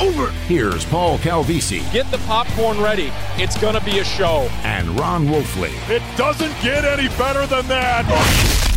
[0.00, 0.30] over.
[0.46, 3.12] Here's Paul Calvisi Get the popcorn ready.
[3.36, 4.48] It's going to be a show.
[4.62, 5.72] and Ron Wolfley.
[5.90, 8.04] It doesn't get any better than that.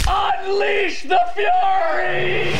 [0.09, 2.53] Unleash the fury!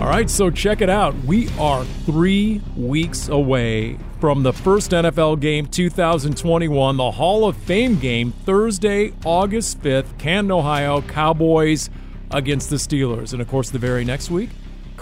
[0.00, 1.14] All right, so check it out.
[1.24, 7.98] We are three weeks away from the first NFL game 2021, the Hall of Fame
[7.98, 11.88] game, Thursday, August 5th, Canton, Ohio, Cowboys
[12.32, 13.32] against the Steelers.
[13.32, 14.50] And of course, the very next week,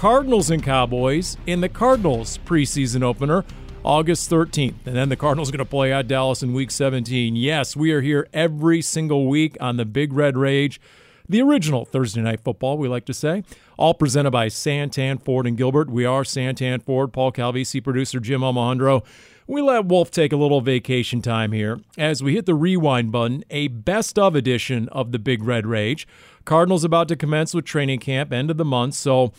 [0.01, 3.45] Cardinals and Cowboys in the Cardinals preseason opener,
[3.85, 4.87] August 13th.
[4.87, 7.37] And then the Cardinals are going to play at Dallas in week 17.
[7.37, 10.81] Yes, we are here every single week on the Big Red Rage
[11.29, 13.45] the original Thursday Night Football, we like to say.
[13.77, 15.89] All presented by Santan Ford and Gilbert.
[15.89, 19.05] We are Santan Ford, Paul Calvisi, producer Jim Omohundro.
[19.47, 23.45] We let Wolf take a little vacation time here as we hit the rewind button,
[23.49, 26.09] a best of edition of the Big Red Rage.
[26.45, 29.33] Cardinals about to commence with training camp, end of the month, so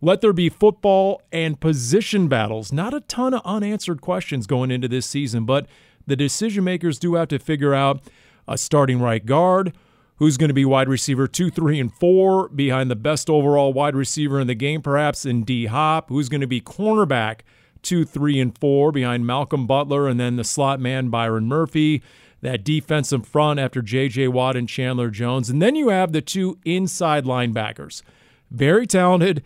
[0.00, 2.72] let there be football and position battles.
[2.72, 5.66] Not a ton of unanswered questions going into this season, but
[6.06, 8.00] the decision makers do have to figure out
[8.46, 9.74] a starting right guard,
[10.16, 13.94] who's going to be wide receiver two, three, and four behind the best overall wide
[13.94, 17.40] receiver in the game, perhaps in D Hop, who's going to be cornerback
[17.82, 22.02] two, three, and four behind Malcolm Butler, and then the slot man Byron Murphy.
[22.40, 24.28] That defensive front after J.J.
[24.28, 25.50] Watt and Chandler Jones.
[25.50, 28.02] And then you have the two inside linebackers.
[28.48, 29.42] Very talented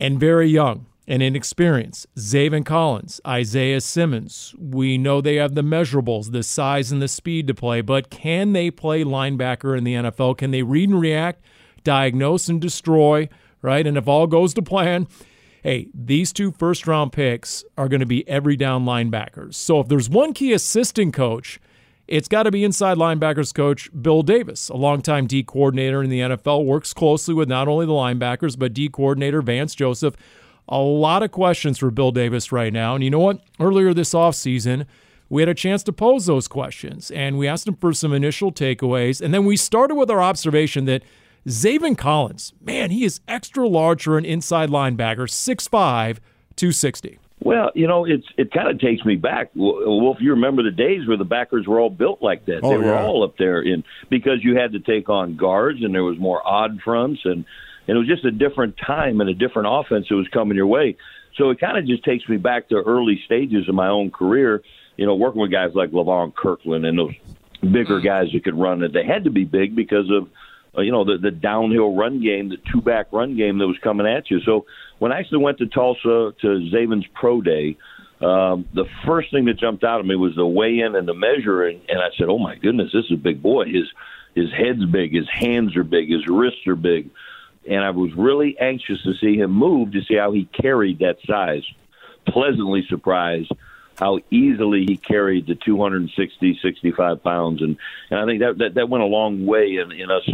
[0.00, 2.06] and very young and inexperienced.
[2.16, 4.54] Zaven Collins, Isaiah Simmons.
[4.58, 8.52] We know they have the measurables, the size and the speed to play, but can
[8.52, 10.36] they play linebacker in the NFL?
[10.36, 11.42] Can they read and react,
[11.82, 13.28] diagnose and destroy,
[13.62, 13.86] right?
[13.86, 15.08] And if all goes to plan,
[15.62, 19.54] hey, these two first round picks are going to be every down linebackers.
[19.54, 21.58] So if there's one key assistant coach,
[22.08, 26.20] it's got to be inside linebackers coach Bill Davis, a longtime D coordinator in the
[26.20, 30.16] NFL, works closely with not only the linebackers, but D coordinator Vance Joseph.
[30.68, 32.94] A lot of questions for Bill Davis right now.
[32.94, 33.40] And you know what?
[33.60, 34.86] Earlier this offseason,
[35.28, 38.52] we had a chance to pose those questions and we asked him for some initial
[38.52, 39.20] takeaways.
[39.20, 41.02] And then we started with our observation that
[41.46, 46.18] Zaven Collins, man, he is extra large for an inside linebacker, 6'5,
[46.56, 47.18] 260.
[47.40, 49.50] Well, you know, it's it kind of takes me back.
[49.54, 52.60] Wolf, you remember the days where the backers were all built like that.
[52.62, 53.04] Oh, they were yeah.
[53.04, 56.46] all up there in because you had to take on guards and there was more
[56.46, 57.44] odd fronts and
[57.86, 60.66] and it was just a different time and a different offense that was coming your
[60.66, 60.96] way.
[61.36, 64.62] So it kind of just takes me back to early stages of my own career.
[64.96, 67.14] You know, working with guys like Levon Kirkland and those
[67.60, 68.92] bigger guys that could run it.
[68.92, 70.28] They had to be big because of
[70.78, 73.78] uh, you know the the downhill run game, the two back run game that was
[73.78, 74.40] coming at you.
[74.40, 74.66] So
[74.98, 77.76] when I actually went to Tulsa to Zaven's pro day,
[78.20, 81.14] um, the first thing that jumped out at me was the weigh in and the
[81.14, 83.66] measuring, and I said, "Oh my goodness, this is a big boy.
[83.66, 83.86] His
[84.34, 87.10] his head's big, his hands are big, his wrists are big."
[87.68, 91.18] And I was really anxious to see him move to see how he carried that
[91.26, 91.64] size.
[92.26, 93.50] Pleasantly surprised
[93.98, 97.76] how easily he carried the 260, 65 pounds, and
[98.10, 100.28] and I think that that, that went a long way in, in us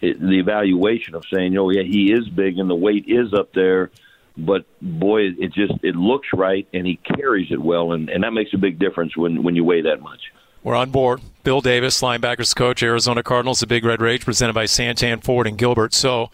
[0.00, 3.52] it, the evaluation of saying, oh yeah, he is big and the weight is up
[3.52, 3.90] there,
[4.36, 8.32] but boy, it just it looks right and he carries it well, and and that
[8.32, 10.20] makes a big difference when when you weigh that much.
[10.62, 11.20] We're on board.
[11.42, 15.58] Bill Davis, linebackers coach, Arizona Cardinals, the Big Red Rage, presented by Santan Ford and
[15.58, 15.92] Gilbert.
[15.92, 16.30] So,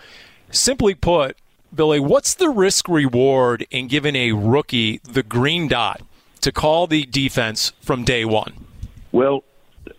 [0.52, 1.36] simply put,
[1.74, 6.02] Billy, what's the risk reward in giving a rookie the green dot
[6.42, 8.66] to call the defense from day one?
[9.10, 9.42] Well,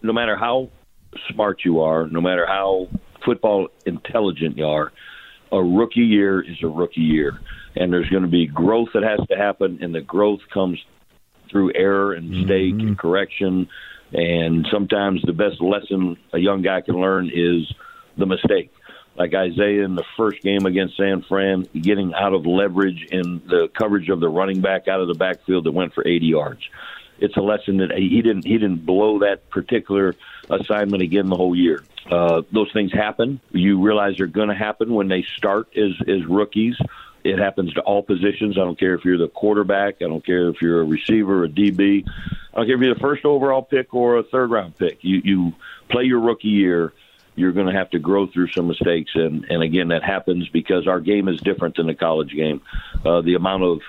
[0.02, 0.70] no matter how
[1.30, 2.88] smart you are, no matter how
[3.26, 4.92] football intelligent you are,
[5.52, 7.40] a rookie year is a rookie year.
[7.76, 10.84] And there's going to be growth that has to happen, and the growth comes
[11.50, 12.88] through error and mistake mm-hmm.
[12.88, 13.70] and correction.
[14.14, 17.72] And sometimes the best lesson a young guy can learn is
[18.18, 18.72] the mistake.
[19.18, 23.70] Like Isaiah in the first game against San Fran, getting out of leverage in the
[23.78, 26.62] coverage of the running back out of the backfield that went for 80 yards.
[27.20, 30.16] It's a lesson that he didn't he didn't blow that particular
[30.50, 31.84] assignment again the whole year.
[32.10, 33.40] Uh, those things happen.
[33.52, 36.76] You realize they're going to happen when they start as as rookies.
[37.24, 38.58] it happens to all positions.
[38.58, 40.02] I don't care if you're the quarterback.
[40.02, 42.04] I don't care if you're a receiver, a DB.
[42.08, 45.00] I don't care if you're the first overall pick or a third round pick.
[45.02, 45.54] You you
[45.90, 46.94] play your rookie year.
[47.36, 50.88] You're going to have to grow through some mistakes, and and again that happens because
[50.88, 52.62] our game is different than the college game.
[53.06, 53.80] Uh, the amount of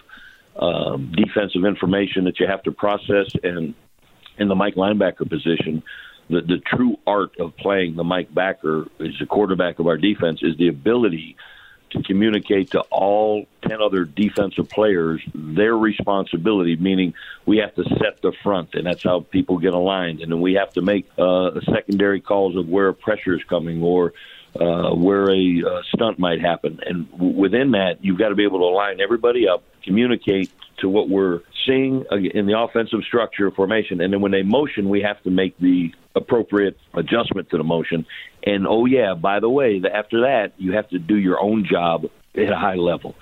[0.57, 3.75] um, defensive information that you have to process, and
[4.39, 5.83] in the Mike linebacker position,
[6.29, 10.41] the the true art of playing the Mike backer is the quarterback of our defense
[10.43, 11.37] is the ability
[11.93, 17.15] to communicate to all 10 other defensive players their responsibility, meaning
[17.47, 20.21] we have to set the front, and that's how people get aligned.
[20.21, 24.15] And then we have to make uh, secondary calls of where pressure is coming or
[24.59, 26.81] uh, where a uh, stunt might happen.
[26.85, 30.89] And w- within that, you've got to be able to align everybody up, communicate to
[30.89, 32.05] what we're seeing
[32.35, 34.01] in the offensive structure formation.
[34.01, 38.07] And then when they motion, we have to make the appropriate adjustment to the motion.
[38.45, 42.07] And oh, yeah, by the way, after that, you have to do your own job
[42.35, 43.15] at a high level.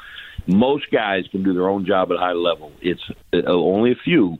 [0.46, 2.72] Most guys can do their own job at a high level.
[2.80, 3.02] It's
[3.32, 4.38] uh, only a few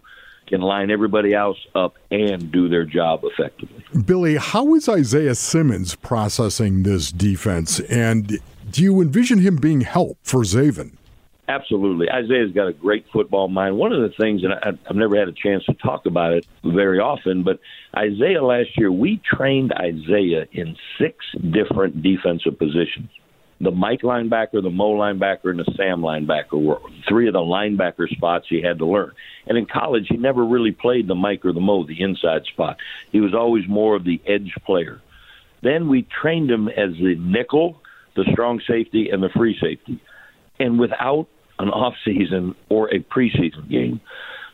[0.51, 3.85] can line everybody else up and do their job effectively.
[4.05, 7.79] Billy, how is Isaiah Simmons processing this defense?
[7.81, 10.97] And do you envision him being help for Zaven?
[11.51, 12.09] Absolutely.
[12.09, 13.77] Isaiah's got a great football mind.
[13.77, 17.01] One of the things, and I've never had a chance to talk about it very
[17.01, 17.59] often, but
[17.97, 21.17] Isaiah last year, we trained Isaiah in six
[21.51, 23.11] different defensive positions.
[23.61, 28.09] The Mike linebacker, the Mo linebacker, and the Sam linebacker were three of the linebacker
[28.09, 29.11] spots he had to learn.
[29.49, 32.77] And in college, he never really played the Mike or the Mo, the inside spot.
[33.11, 35.01] He was always more of the edge player.
[35.63, 37.83] Then we trained him as the nickel,
[38.15, 40.01] the strong safety, and the free safety.
[40.61, 41.27] And without
[41.63, 44.01] an off season or a preseason game.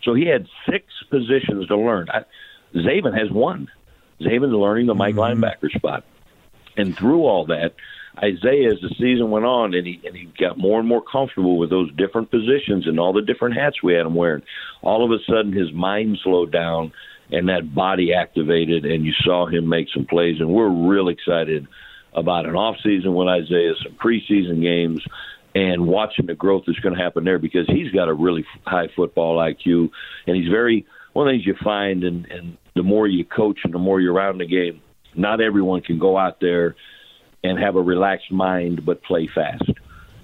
[0.03, 2.08] So he had six positions to learn.
[2.11, 2.25] I,
[2.75, 3.69] Zaven has one.
[4.20, 5.43] Zaven's learning the Mike mm-hmm.
[5.43, 6.05] linebacker spot.
[6.76, 7.75] And through all that,
[8.19, 11.58] Isaiah, as the season went on, and he and he got more and more comfortable
[11.58, 14.43] with those different positions and all the different hats we had him wearing.
[14.82, 16.93] All of a sudden, his mind slowed down,
[17.31, 20.41] and that body activated, and you saw him make some plays.
[20.41, 21.67] And we're real excited
[22.14, 25.05] about an off season with Isaiah, some preseason games,
[25.56, 28.88] and watching the growth that's going to happen there because he's got a really high
[28.94, 29.88] football IQ,
[30.26, 33.61] and he's very one of the things you find, and, and the more you coach
[33.64, 34.82] and the more you're around the game,
[35.14, 36.76] not everyone can go out there
[37.43, 39.64] and have a relaxed mind but play fast.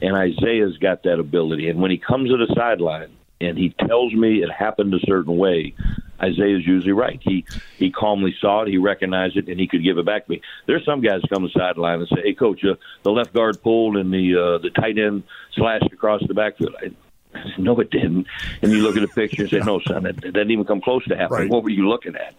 [0.02, 4.12] And Isaiah's got that ability, and when he comes to the sideline and he tells
[4.12, 5.74] me it happened a certain way,
[6.22, 7.20] Isaiah's usually right.
[7.22, 7.44] He
[7.78, 10.42] he calmly saw it, he recognized it, and he could give it back to me.
[10.66, 13.62] There's some guys come to the sideline and say, "Hey, coach, uh, the left guard
[13.62, 15.24] pulled and the uh, the tight end
[15.54, 16.90] slashed across the backfield." I,
[17.34, 18.26] I said, "No, it didn't."
[18.62, 20.80] And you look at the picture and say, "No, son, it, it didn't even come
[20.80, 21.50] close to happening." Right.
[21.50, 22.34] What were you looking at?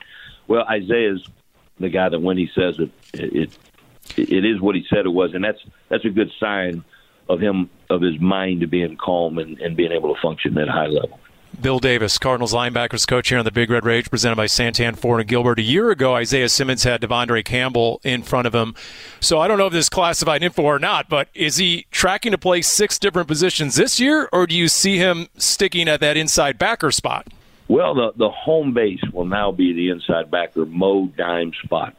[0.47, 1.27] Well, Isaiah's
[1.80, 3.57] the guy that when he says it, it
[4.18, 5.59] it is what he said it was, and that's
[5.89, 6.83] that's a good sign
[7.30, 10.71] of him of his mind being calm and, and being able to function at a
[10.71, 11.19] high level.
[11.62, 15.22] Bill Davis, Cardinals linebackers coach here on the Big Red Rage, presented by Santan Ford
[15.22, 15.60] and Gilbert.
[15.60, 18.76] A year ago, Isaiah Simmons had De'Vondre Campbell in front of him.
[19.20, 22.32] So I don't know if this is classified info or not, but is he tracking
[22.32, 26.18] to play six different positions this year, or do you see him sticking at that
[26.18, 27.28] inside backer spot?
[27.68, 31.96] Well, the, the home base will now be the inside backer, Mo dime spot.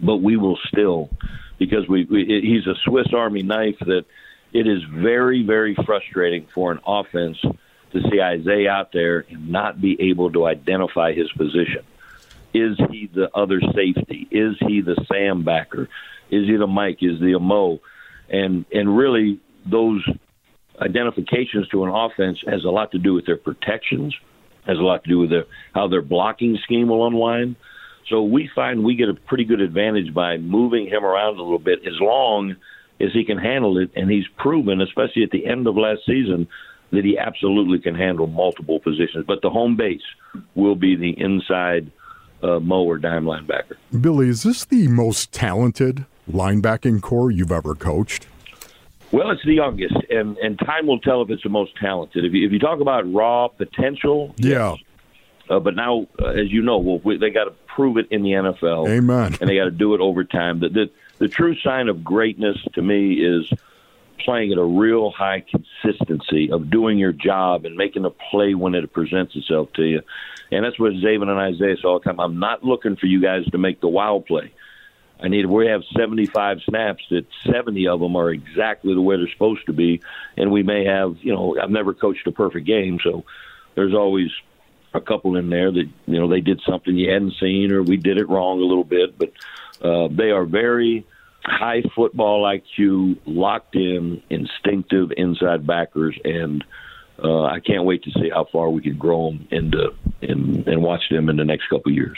[0.00, 1.10] But we will still,
[1.58, 4.06] because we, we he's a Swiss Army knife that
[4.52, 7.38] it is very, very frustrating for an offense–
[7.92, 11.84] to see Isaiah out there and not be able to identify his position.
[12.54, 14.28] Is he the other safety?
[14.30, 15.88] Is he the Sam backer?
[16.30, 16.98] Is he the Mike?
[17.00, 17.80] Is he a Mo?
[18.28, 20.02] And and really those
[20.80, 24.14] identifications to an offense has a lot to do with their protections,
[24.66, 25.44] has a lot to do with their,
[25.74, 27.56] how their blocking scheme will unwind.
[28.08, 31.58] So we find we get a pretty good advantage by moving him around a little
[31.58, 32.56] bit as long
[33.00, 33.90] as he can handle it.
[33.94, 36.48] And he's proven, especially at the end of last season,
[36.92, 39.24] that he absolutely can handle multiple positions.
[39.26, 40.02] But the home base
[40.54, 41.90] will be the inside
[42.42, 43.76] uh, Mo or dime linebacker.
[44.00, 48.26] Billy, is this the most talented linebacking corps you've ever coached?
[49.10, 52.24] Well, it's the youngest, and, and time will tell if it's the most talented.
[52.24, 54.76] If you, if you talk about raw potential, yeah.
[55.50, 58.22] Uh, but now, uh, as you know, well, we, they got to prove it in
[58.22, 58.88] the NFL.
[58.88, 59.36] Amen.
[59.40, 60.60] And they got to do it over time.
[60.60, 63.48] The, the the true sign of greatness to me is
[64.18, 68.74] playing at a real high consistency of doing your job and making a play when
[68.74, 70.02] it presents itself to you.
[70.50, 72.20] And that's what Zaven and Isaiah say all the time.
[72.20, 74.52] I'm not looking for you guys to make the wow play.
[75.22, 79.30] I need we have 75 snaps that 70 of them are exactly the way they're
[79.30, 80.02] supposed to be,
[80.36, 83.24] and we may have you know I've never coached a perfect game, so
[83.76, 84.30] there's always
[84.94, 87.96] a couple in there that you know they did something you hadn't seen or we
[87.96, 89.32] did it wrong a little bit, but
[89.80, 91.06] uh, they are very
[91.44, 96.64] high football IQ, locked in, instinctive inside backers, and
[97.22, 100.82] uh, I can't wait to see how far we can grow them into and, and
[100.82, 102.16] watch them in the next couple of years.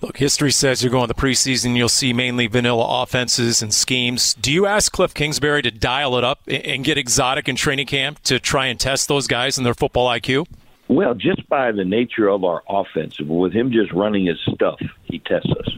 [0.00, 4.32] Look, history says you're going the preseason, you'll see mainly vanilla offenses and schemes.
[4.32, 8.22] Do you ask Cliff Kingsbury to dial it up and get exotic in training camp
[8.22, 10.46] to try and test those guys and their football IQ?
[10.88, 15.18] Well, just by the nature of our offense, with him just running his stuff, he
[15.18, 15.68] tests us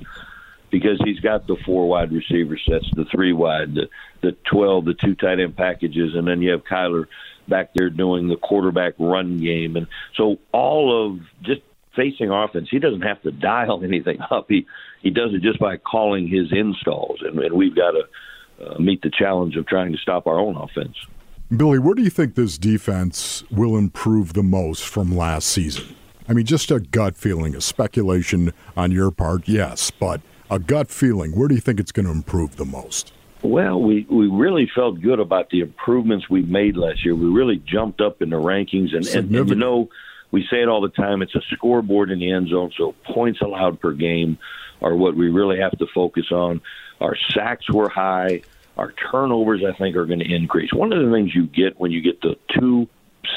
[0.72, 3.88] because he's got the four wide receiver sets, the three wide, the
[4.22, 7.06] the twelve, the two tight end packages, and then you have Kyler
[7.46, 9.86] back there doing the quarterback run game, and
[10.16, 11.60] so all of just
[11.94, 14.46] facing offense, he doesn't have to dial anything up.
[14.48, 14.66] He
[15.02, 19.02] he does it just by calling his installs, and, and we've got to uh, meet
[19.02, 20.96] the challenge of trying to stop our own offense.
[21.54, 25.94] Billy, where do you think this defense will improve the most from last season?
[26.26, 30.90] I mean, just a gut feeling, a speculation on your part, yes, but a gut
[30.90, 31.32] feeling.
[31.32, 33.12] Where do you think it's going to improve the most?
[33.42, 37.16] Well, we, we really felt good about the improvements we made last year.
[37.16, 39.88] We really jumped up in the rankings, and, and, and you know
[40.30, 41.22] we say it all the time.
[41.22, 44.38] It's a scoreboard in the end zone, so points allowed per game
[44.82, 46.60] are what we really have to focus on.
[47.00, 48.42] Our sacks were high.
[48.76, 50.72] Our turnovers, I think, are going to increase.
[50.72, 52.88] One of the things you get when you get the two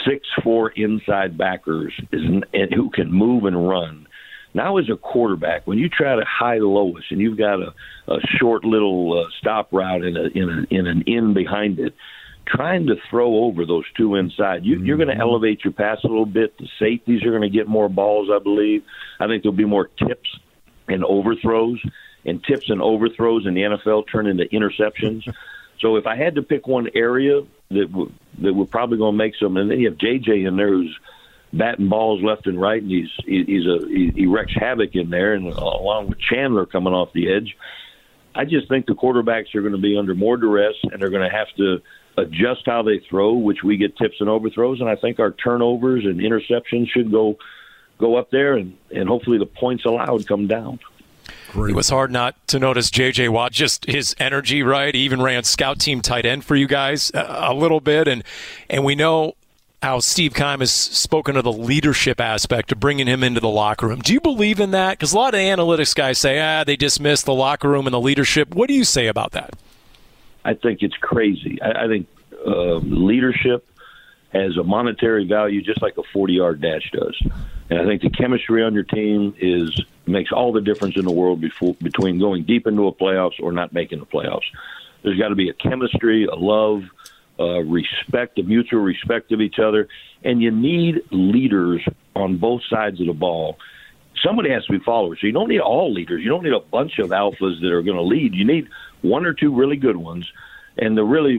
[0.06, 2.22] six four inside backers is
[2.54, 4.08] and who can move and run.
[4.56, 7.74] Now, as a quarterback, when you try to high low us and you've got a,
[8.08, 11.94] a short little uh, stop route in a, in a in an in behind it,
[12.48, 14.64] trying to throw over those two inside.
[14.64, 15.22] You, you're going to mm-hmm.
[15.22, 16.58] elevate your pass a little bit.
[16.58, 18.84] The safeties are going to get more balls, I believe.
[19.20, 20.40] I think there'll be more tips
[20.88, 21.82] and overthrows,
[22.24, 25.24] and tips and overthrows in the NFL turn into interceptions.
[25.82, 29.18] so if I had to pick one area that w- that we're probably going to
[29.18, 30.98] make some, and then you have JJ in there who's
[31.58, 35.34] batting balls left and right, and he's he's a he, he wrecks havoc in there,
[35.34, 37.56] and uh, along with Chandler coming off the edge.
[38.38, 41.30] I just think the quarterbacks are going to be under more duress, and they're going
[41.30, 41.82] to have to
[42.18, 46.04] adjust how they throw, which we get tips and overthrows, and I think our turnovers
[46.06, 47.38] and interceptions should go
[47.98, 50.80] go up there, and and hopefully the points allowed come down.
[51.52, 51.72] Great.
[51.72, 53.30] It was hard not to notice J.J.
[53.30, 54.94] Watt, just his energy, right?
[54.94, 58.24] He even ran scout team tight end for you guys a, a little bit, and
[58.70, 59.36] and we know
[59.86, 63.88] how Steve Keim has spoken of the leadership aspect of bringing him into the locker
[63.88, 64.02] room.
[64.02, 64.98] Do you believe in that?
[64.98, 68.02] Because a lot of analytics guys say, ah, they dismiss the locker room and the
[68.02, 68.56] leadership.
[68.56, 69.54] What do you say about that?
[70.44, 71.62] I think it's crazy.
[71.62, 72.08] I, I think
[72.48, 73.64] uh, leadership
[74.34, 77.22] has a monetary value just like a 40 yard dash does.
[77.70, 81.12] And I think the chemistry on your team is makes all the difference in the
[81.12, 84.50] world before, between going deep into a playoffs or not making the playoffs.
[85.04, 86.86] There's got to be a chemistry, a love,
[87.40, 89.88] uh, respect, a mutual respect of each other,
[90.24, 91.82] and you need leaders
[92.16, 93.58] on both sides of the ball.
[94.24, 95.20] Somebody has to be followers.
[95.20, 96.24] So you don't need all leaders.
[96.24, 98.34] You don't need a bunch of alphas that are going to lead.
[98.34, 98.70] You need
[99.02, 100.32] one or two really good ones,
[100.78, 101.38] and the really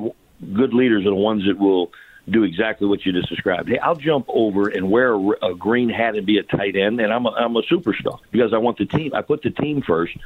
[0.52, 1.92] good leaders are the ones that will
[2.28, 3.68] do exactly what you just described.
[3.68, 7.00] Hey, I'll jump over and wear a, a green hat and be a tight end,
[7.00, 9.14] and I'm a, I'm a superstar because I want the team.
[9.14, 10.16] I put the team first,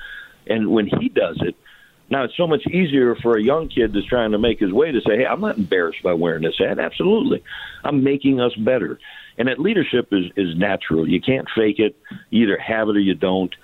[0.46, 1.54] and when he does it,
[2.10, 4.90] now it's so much easier for a young kid that's trying to make his way
[4.90, 6.78] to say, "Hey, I'm not embarrassed by wearing this hat.
[6.78, 7.42] Absolutely,
[7.84, 8.98] I'm making us better."
[9.38, 11.08] And that leadership is is natural.
[11.08, 11.96] You can't fake it.
[12.30, 13.54] You either have it or you don't.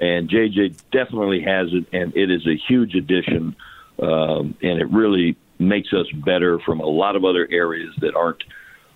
[0.00, 3.56] And JJ definitely has it, and it is a huge addition.
[4.00, 8.42] Um, and it really makes us better from a lot of other areas that aren't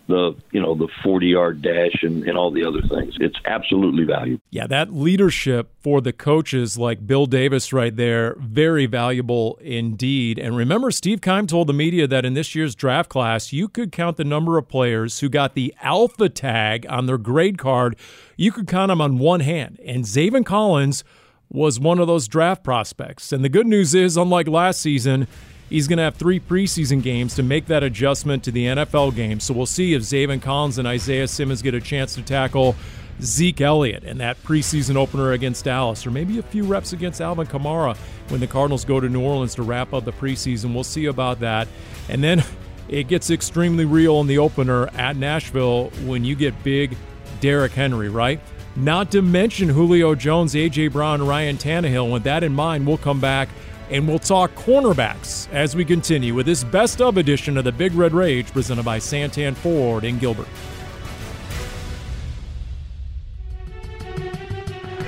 [0.09, 3.15] the you know the 40 yard dash and, and all the other things.
[3.21, 4.43] It's absolutely valuable.
[4.51, 10.39] Yeah that leadership for the coaches like bill davis right there very valuable indeed.
[10.39, 13.93] And remember steve keim told the media that in this year's draft class you could
[13.93, 17.97] count the number of players who got the alpha tag on their grade card.
[18.37, 19.79] You could count them on one hand.
[19.85, 21.05] And zaven collins
[21.51, 23.33] was one of those draft prospects.
[23.33, 25.27] And the good news is unlike last season
[25.69, 29.39] He's going to have three preseason games to make that adjustment to the NFL game.
[29.41, 32.75] So we'll see if Zaven Collins and Isaiah Simmons get a chance to tackle
[33.21, 37.47] Zeke Elliott in that preseason opener against Dallas, or maybe a few reps against Alvin
[37.47, 37.97] Kamara
[38.29, 40.73] when the Cardinals go to New Orleans to wrap up the preseason.
[40.73, 41.69] We'll see about that.
[42.09, 42.43] And then
[42.89, 46.97] it gets extremely real in the opener at Nashville when you get big
[47.41, 48.41] Derrick Henry, right?
[48.77, 50.89] Not to mention Julio Jones, A.J.
[50.89, 52.13] Brown, Ryan Tannehill.
[52.13, 53.49] With that in mind, we'll come back
[53.91, 57.95] and we'll talk cornerbacks as we continue with this best of edition of the Big
[57.95, 60.49] Red Rage presented by Santan Ford in Gilbert.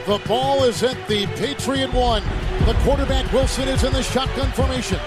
[0.07, 2.23] The ball is at the Patriot one.
[2.67, 4.99] The quarterback Wilson is in the shotgun formation.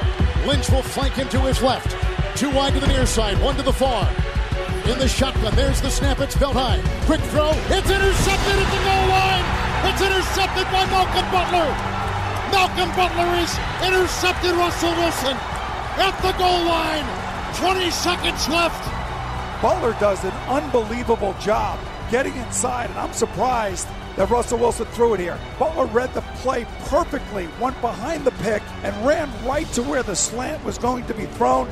[0.45, 1.95] Lynch will flank him to his left.
[2.37, 4.07] Two wide to the near side, one to the far.
[4.85, 6.19] In the shotgun, there's the snap.
[6.19, 6.81] It's belt high.
[7.05, 7.51] Quick throw.
[7.71, 9.45] It's intercepted at the goal line.
[9.91, 12.02] It's intercepted by Malcolm Butler.
[12.53, 15.35] Malcolm Butler is intercepted Russell Wilson
[15.97, 17.03] at the goal line.
[17.55, 18.79] 20 seconds left.
[19.59, 21.79] Butler does an unbelievable job
[22.11, 25.39] getting inside, and I'm surprised that Russell Wilson threw it here.
[25.57, 30.15] Butler read the play perfectly, went behind the pick, and ran right to where the
[30.15, 31.67] slant was going to be thrown.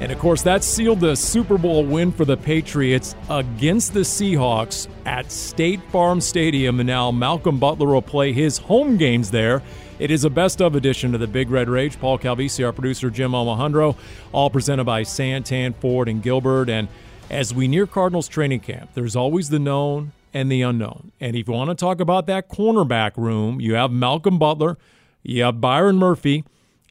[0.00, 4.88] And of course, that sealed the Super Bowl win for the Patriots against the Seahawks
[5.04, 6.80] at State Farm Stadium.
[6.80, 9.62] And now Malcolm Butler will play his home games there.
[9.98, 12.00] It is a best of edition of the Big Red Rage.
[12.00, 13.94] Paul Calvisi, our producer, Jim Omohundro,
[14.32, 16.70] all presented by Santan, Ford, and Gilbert.
[16.70, 16.88] And
[17.28, 21.12] as we near Cardinals training camp, there's always the known and the unknown.
[21.20, 24.78] And if you want to talk about that cornerback room, you have Malcolm Butler,
[25.22, 26.44] you have Byron Murphy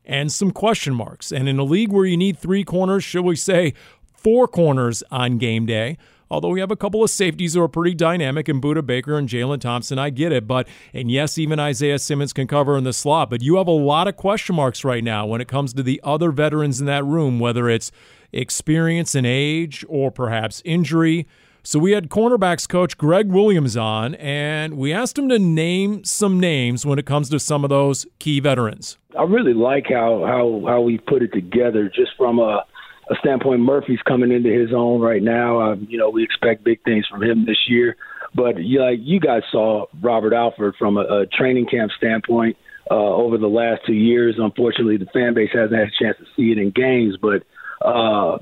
[0.10, 1.32] and some question marks.
[1.32, 3.75] And in a league where you need three corners, should we say
[4.12, 6.00] four corners on game day,
[6.32, 9.30] although we have a couple of safeties who are pretty dynamic in Budda Baker and
[9.30, 10.48] Jalen Thompson, I get it.
[10.48, 13.72] But, and yes, even Isaiah Simmons can cover in the slot, but you have a
[13.72, 17.06] lot of question marks right now when it comes to the other veterans in that
[17.06, 17.92] room, whether it's
[18.32, 21.28] experience and age or perhaps injury.
[21.62, 26.39] So we had cornerbacks coach Greg Williams on, and we asked him to name some
[26.39, 28.98] names when it comes to some of those key veterans.
[29.18, 32.63] I really like how how how we put it together, just from a,
[33.10, 33.62] a standpoint.
[33.62, 35.60] Murphy's coming into his own right now.
[35.60, 37.98] Um, you know, we expect big things from him this year.
[38.34, 42.56] But yeah, like you guys saw Robert Alford from a, a training camp standpoint
[42.89, 44.36] uh, over the last two years.
[44.38, 47.44] Unfortunately, the fan base hasn't had a chance to see it in games, but.
[47.86, 48.38] Uh,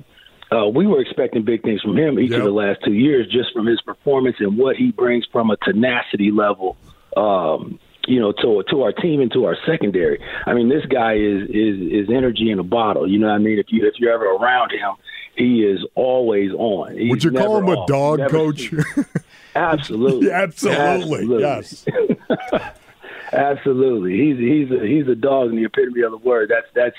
[0.52, 2.40] uh, we were expecting big things from him each yep.
[2.40, 5.58] of the last two years, just from his performance and what he brings from a
[5.58, 6.78] tenacity level.
[7.16, 10.24] Um, you know, to to our team and to our secondary.
[10.46, 13.10] I mean, this guy is is is energy in a bottle.
[13.10, 13.60] You know what I mean?
[13.60, 14.96] If you if you're ever around him,
[15.36, 16.98] he is always on.
[16.98, 17.90] He's Would you call him off.
[17.90, 18.74] a dog, coach?
[19.56, 20.32] Absolutely.
[20.32, 20.32] absolutely.
[20.32, 21.42] absolutely.
[21.42, 21.86] Yes.
[23.34, 24.18] absolutely.
[24.18, 26.50] He's he's a, he's a dog in the epitome of the word.
[26.50, 26.96] That's that's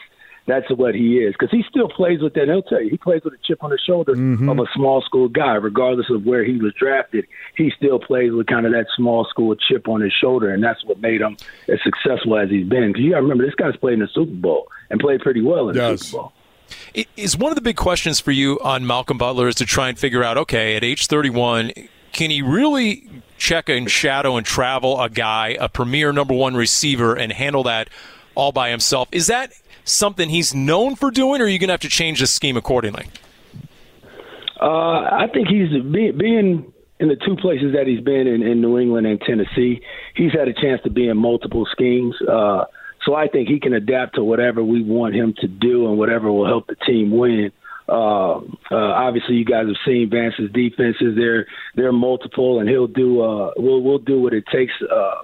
[0.49, 2.49] that's what he is because he still plays with that.
[2.49, 4.49] He'll tell you he plays with a chip on his shoulder mm-hmm.
[4.49, 7.27] of a small school guy, regardless of where he was drafted.
[7.57, 10.83] He still plays with kind of that small school chip on his shoulder, and that's
[10.87, 11.37] what made him
[11.69, 12.89] as successful as he's been.
[12.89, 15.43] Because you got to remember, this guy's played in the Super Bowl and played pretty
[15.43, 16.07] well in the yes.
[16.07, 16.33] Super Bowl.
[17.17, 19.99] Is one of the big questions for you on Malcolm Butler is to try and
[19.99, 21.73] figure out, okay, at age 31,
[22.13, 27.15] can he really check and shadow and travel a guy, a premier number one receiver,
[27.15, 27.89] and handle that
[28.35, 29.09] all by himself?
[29.13, 29.53] Is that
[29.89, 32.57] something he's known for doing, or are you going to have to change the scheme
[32.57, 33.07] accordingly?
[34.61, 38.61] Uh, I think he's be, being in the two places that he's been in, in
[38.61, 39.81] New England and Tennessee.
[40.15, 42.15] He's had a chance to be in multiple schemes.
[42.23, 42.65] Uh,
[43.05, 46.33] so I think he can adapt to whatever we want him to do and whatever
[46.33, 47.53] will help the team win.
[47.89, 53.23] Uh, uh, obviously, you guys have seen Vance's defenses; they're they're multiple, and he'll do.
[53.23, 55.23] Uh, we'll we'll do what it takes uh,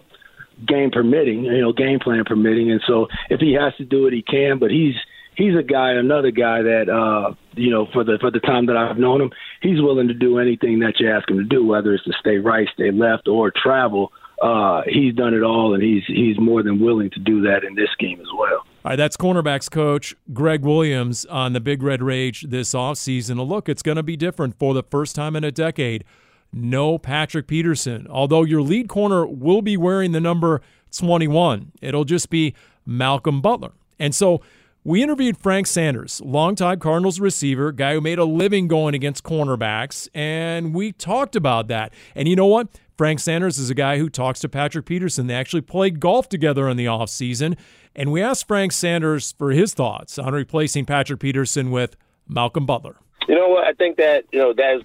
[0.66, 2.70] game permitting, you know, game plan permitting.
[2.70, 4.58] And so if he has to do it, he can.
[4.58, 4.94] But he's
[5.36, 8.76] he's a guy, another guy that uh, you know, for the for the time that
[8.76, 11.92] I've known him, he's willing to do anything that you ask him to do, whether
[11.92, 14.12] it's to stay right, stay left, or travel.
[14.42, 17.74] Uh, he's done it all, and he's he's more than willing to do that in
[17.74, 18.64] this game as well.
[18.84, 23.38] All right, that's cornerbacks coach Greg Williams on the Big Red Rage this offseason.
[23.38, 26.04] A look, it's going to be different for the first time in a decade
[26.54, 28.06] no Patrick Peterson.
[28.08, 30.60] Although your lead corner will be wearing the number
[30.96, 32.54] 21, it'll just be
[32.86, 33.72] Malcolm Butler.
[33.98, 34.40] And so
[34.84, 40.08] we interviewed Frank Sanders, longtime Cardinals receiver, guy who made a living going against cornerbacks,
[40.14, 41.92] and we talked about that.
[42.14, 42.68] And you know what?
[42.96, 45.26] Frank Sanders is a guy who talks to Patrick Peterson.
[45.26, 47.56] They actually played golf together in the offseason.
[47.96, 51.96] And we asked Frank Sanders for his thoughts on replacing Patrick Peterson with
[52.28, 52.96] Malcolm Butler.
[53.26, 53.64] You know what?
[53.64, 54.82] I think that, you know, that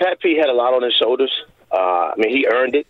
[0.00, 1.32] Pat P had a lot on his shoulders.
[1.70, 2.86] Uh, I mean, he earned it.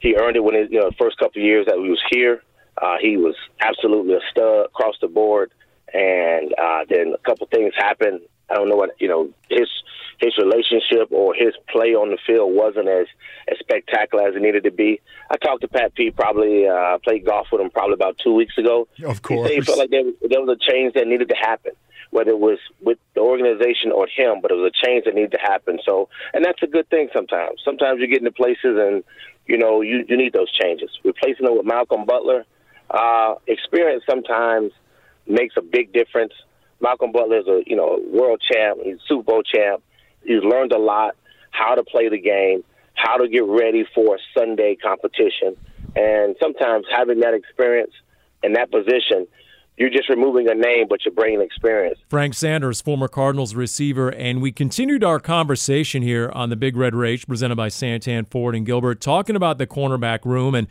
[0.00, 2.42] He earned it when his you know first couple of years that he was here.
[2.80, 5.52] Uh, he was absolutely a stud across the board,
[5.92, 8.20] and uh, then a couple things happened.
[8.50, 9.68] I don't know what you know his
[10.20, 13.06] his relationship or his play on the field wasn't as
[13.48, 15.00] as spectacular as it needed to be.
[15.30, 16.10] I talked to Pat P.
[16.10, 18.86] Probably uh, played golf with him probably about two weeks ago.
[19.06, 21.72] Of course, he, he felt like there, there was a change that needed to happen
[22.14, 25.32] whether it was with the organization or him, but it was a change that needed
[25.32, 25.80] to happen.
[25.84, 27.58] So, and that's a good thing sometimes.
[27.64, 29.02] Sometimes you get into places and,
[29.46, 30.90] you know, you, you need those changes.
[31.04, 32.44] Replacing it with Malcolm Butler,
[32.88, 34.70] uh, experience sometimes
[35.26, 36.32] makes a big difference.
[36.80, 38.78] Malcolm Butler is a, you know, world champ.
[38.84, 39.82] He's Super Bowl champ.
[40.22, 41.16] He's learned a lot
[41.50, 42.62] how to play the game,
[42.94, 45.56] how to get ready for a Sunday competition.
[45.96, 47.92] And sometimes having that experience
[48.44, 49.26] in that position–
[49.76, 51.98] you're just removing a name, but you're bringing experience.
[52.08, 56.94] Frank Sanders, former Cardinals receiver, and we continued our conversation here on the Big Red
[56.94, 60.54] Rage, presented by Santan Ford and Gilbert, talking about the cornerback room.
[60.54, 60.68] And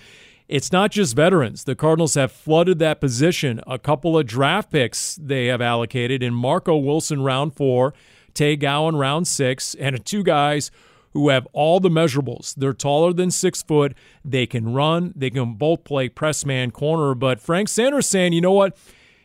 [0.48, 1.66] it's not just veterans.
[1.66, 3.60] The Cardinals have flooded that position.
[3.68, 7.94] A couple of draft picks they have allocated in Marco Wilson, round four,
[8.34, 10.72] Tay Gowan, round six, and two guys
[11.14, 12.56] who have all the measurables.
[12.56, 13.94] They're taller than six foot.
[14.26, 15.14] They can run.
[15.16, 17.16] They can both play press man corner.
[17.16, 18.76] But Frank Sanders saying, you know what?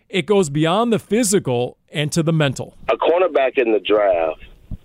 [0.09, 2.75] It goes beyond the physical and to the mental.
[2.89, 4.41] A cornerback in the draft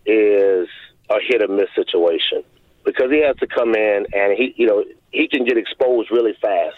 [0.05, 0.67] is
[1.09, 2.43] a hit or miss situation
[2.83, 6.33] because he has to come in and he, you know, he can get exposed really
[6.41, 6.75] fast.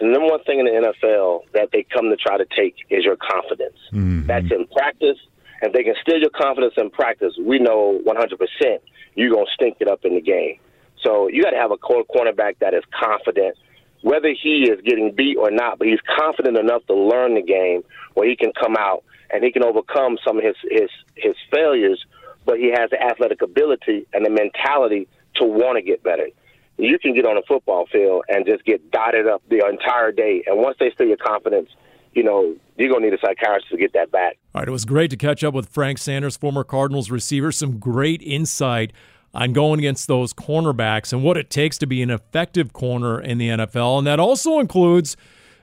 [0.00, 3.04] The number one thing in the NFL that they come to try to take is
[3.04, 3.76] your confidence.
[3.92, 4.26] Mm-hmm.
[4.26, 5.18] That's in practice.
[5.62, 8.78] If they can steal your confidence in practice, we know 100%
[9.14, 10.58] you're going to stink it up in the game.
[11.02, 13.56] So you got to have a core cornerback that is confident,
[14.02, 17.82] whether he is getting beat or not, but he's confident enough to learn the game
[18.14, 22.04] where he can come out and he can overcome some of his, his, his failures,
[22.44, 26.28] but he has the athletic ability and the mentality to want to get better.
[26.76, 30.42] You can get on a football field and just get dotted up the entire day.
[30.46, 31.68] And once they steal your confidence,
[32.12, 34.36] you know, you're going to need a psychiatrist to get that back.
[34.54, 37.52] All right, it was great to catch up with Frank Sanders, former Cardinals receiver.
[37.52, 38.92] Some great insight
[39.32, 43.38] on going against those cornerbacks and what it takes to be an effective corner in
[43.38, 43.98] the NFL.
[43.98, 45.16] And that also includes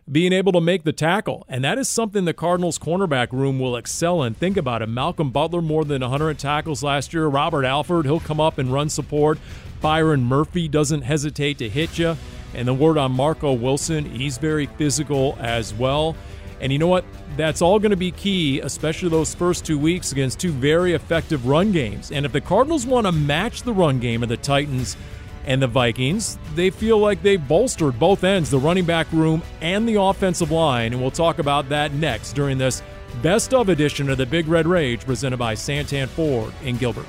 [0.10, 1.46] being able to make the tackle.
[1.50, 4.34] And that is something the Cardinals cornerback room will excel in.
[4.36, 4.88] Think about it.
[4.88, 7.28] Malcolm Butler, more than 100 tackles last year.
[7.28, 9.38] Robert Alford, he'll come up and run support.
[9.82, 12.16] Byron Murphy doesn't hesitate to hit you.
[12.54, 16.16] And the word on Marco Wilson, he's very physical as well.
[16.60, 17.06] And you know what?
[17.36, 21.46] That's all going to be key, especially those first two weeks against two very effective
[21.46, 22.12] run games.
[22.12, 24.98] And if the Cardinals want to match the run game of the Titans
[25.46, 29.88] and the Vikings, they feel like they've bolstered both ends, the running back room and
[29.88, 30.94] the offensive line.
[30.94, 32.82] And we'll talk about that next during this
[33.22, 37.06] best of edition of the Big Red Rage presented by Santan Ford in Gilbert.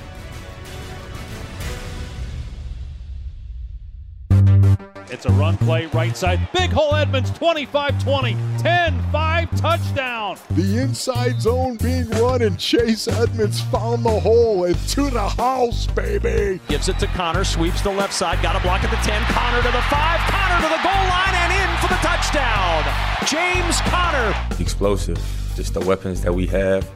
[5.19, 6.49] It's a run play right side.
[6.53, 8.37] Big hole Edmonds 25 20.
[8.59, 10.39] 10 5 touchdown.
[10.51, 15.89] The inside zone being run, and Chase Edmonds found the hole and to the house,
[15.89, 16.61] baby.
[16.69, 19.21] Gives it to Conner, sweeps the left side, got a block at the 10.
[19.23, 20.21] Conner to the 5.
[20.31, 22.85] Conner to the goal line and in for the touchdown.
[23.27, 24.33] James Conner.
[24.61, 25.19] Explosive.
[25.57, 26.89] Just the weapons that we have.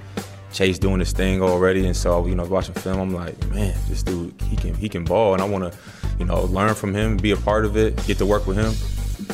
[0.52, 4.02] Chase doing his thing already, and so you know, watching film, I'm like, man, this
[4.02, 5.78] dude, he can he can ball, and I want to
[6.18, 8.72] you know, learn from him, be a part of it, get to work with him.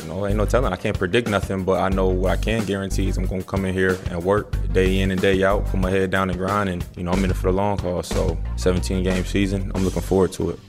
[0.03, 0.71] You know, ain't no telling.
[0.71, 3.65] I can't predict nothing, but I know what I can guarantee is I'm gonna come
[3.65, 6.69] in here and work day in and day out, put my head down and grind,
[6.69, 8.03] and you know, I'm in it for the long haul.
[8.03, 10.59] So, 17 game season, I'm looking forward to it.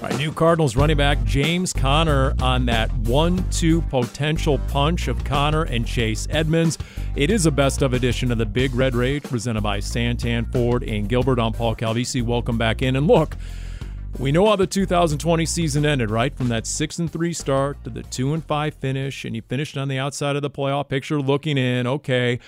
[0.00, 5.86] Right, new Cardinals running back James Conner on that one-two potential punch of Conner and
[5.86, 6.78] Chase Edmonds.
[7.16, 10.84] It is a best of edition of the Big Red Rage presented by Santan Ford
[10.84, 11.38] and Gilbert.
[11.38, 12.22] on Paul Calvisi.
[12.22, 13.36] Welcome back in, and look.
[14.18, 16.34] We know how the 2020 season ended, right?
[16.34, 19.76] From that 6 and 3 start to the 2 and 5 finish and you finished
[19.76, 22.38] on the outside of the playoff picture looking in, okay.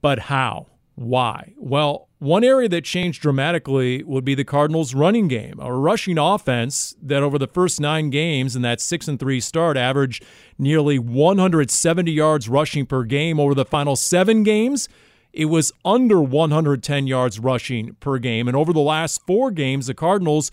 [0.00, 0.66] But how?
[0.94, 1.54] Why?
[1.56, 6.94] Well, one area that changed dramatically would be the Cardinals' running game, a rushing offense
[7.02, 10.24] that over the first 9 games in that 6 and 3 start averaged
[10.58, 14.88] nearly 170 yards rushing per game over the final 7 games.
[15.32, 19.94] It was under 110 yards rushing per game and over the last 4 games the
[19.94, 20.52] Cardinals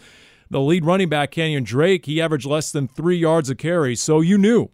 [0.50, 3.96] the lead running back, Kenyon Drake, he averaged less than three yards a carry.
[3.96, 4.70] So you knew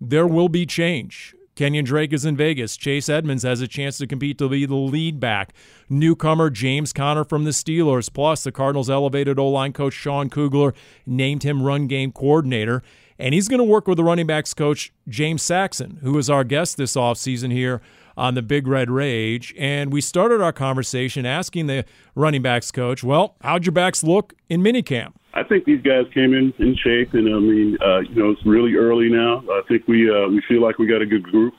[0.00, 1.34] there will be change.
[1.58, 2.76] Kenyon Drake is in Vegas.
[2.76, 5.52] Chase Edmonds has a chance to compete to be the lead back.
[5.88, 8.12] Newcomer James Conner from the Steelers.
[8.12, 10.72] Plus, the Cardinals elevated O line coach Sean Kugler
[11.04, 12.80] named him run game coordinator.
[13.18, 16.44] And he's going to work with the running backs coach James Saxon, who is our
[16.44, 17.82] guest this offseason here
[18.16, 19.52] on the Big Red Rage.
[19.58, 24.32] And we started our conversation asking the running backs coach, well, how'd your backs look
[24.48, 25.14] in minicamp?
[25.38, 28.44] I think these guys came in in shape, and I mean, uh, you know, it's
[28.44, 29.42] really early now.
[29.50, 31.54] I think we uh, we feel like we got a good group.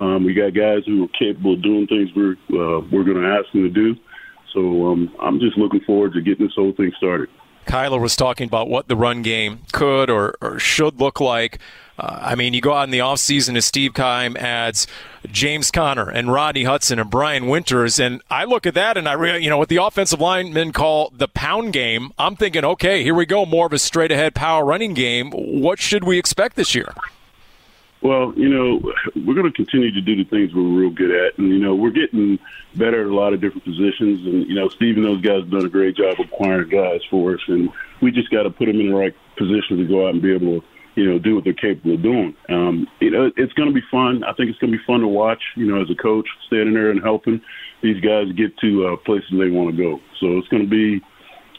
[0.00, 3.26] Um, we got guys who are capable of doing things we're uh, we're going to
[3.26, 3.94] ask them to do.
[4.52, 7.28] So um, I'm just looking forward to getting this whole thing started.
[7.66, 11.58] Kyler was talking about what the run game could or, or should look like.
[11.98, 14.86] Uh, I mean, you go out in the offseason as Steve Keim adds
[15.26, 19.12] James Conner and Rodney Hudson and Brian Winters, and I look at that and I,
[19.12, 22.12] re- you know, what the offensive linemen call the pound game.
[22.18, 25.30] I'm thinking, okay, here we go, more of a straight ahead power running game.
[25.32, 26.92] What should we expect this year?
[28.02, 31.38] Well, you know, we're going to continue to do the things we're real good at,
[31.38, 32.38] and you know, we're getting
[32.74, 34.26] better at a lot of different positions.
[34.26, 37.34] And you know, Steve and those guys have done a great job acquiring guys for
[37.34, 40.14] us, and we just got to put them in the right position to go out
[40.14, 42.36] and be able to, you know, do what they're capable of doing.
[42.48, 44.24] Um, you know, it's going to be fun.
[44.24, 45.42] I think it's going to be fun to watch.
[45.56, 47.40] You know, as a coach, standing there and helping
[47.82, 50.00] these guys get to uh, places they want to go.
[50.20, 51.00] So it's going to be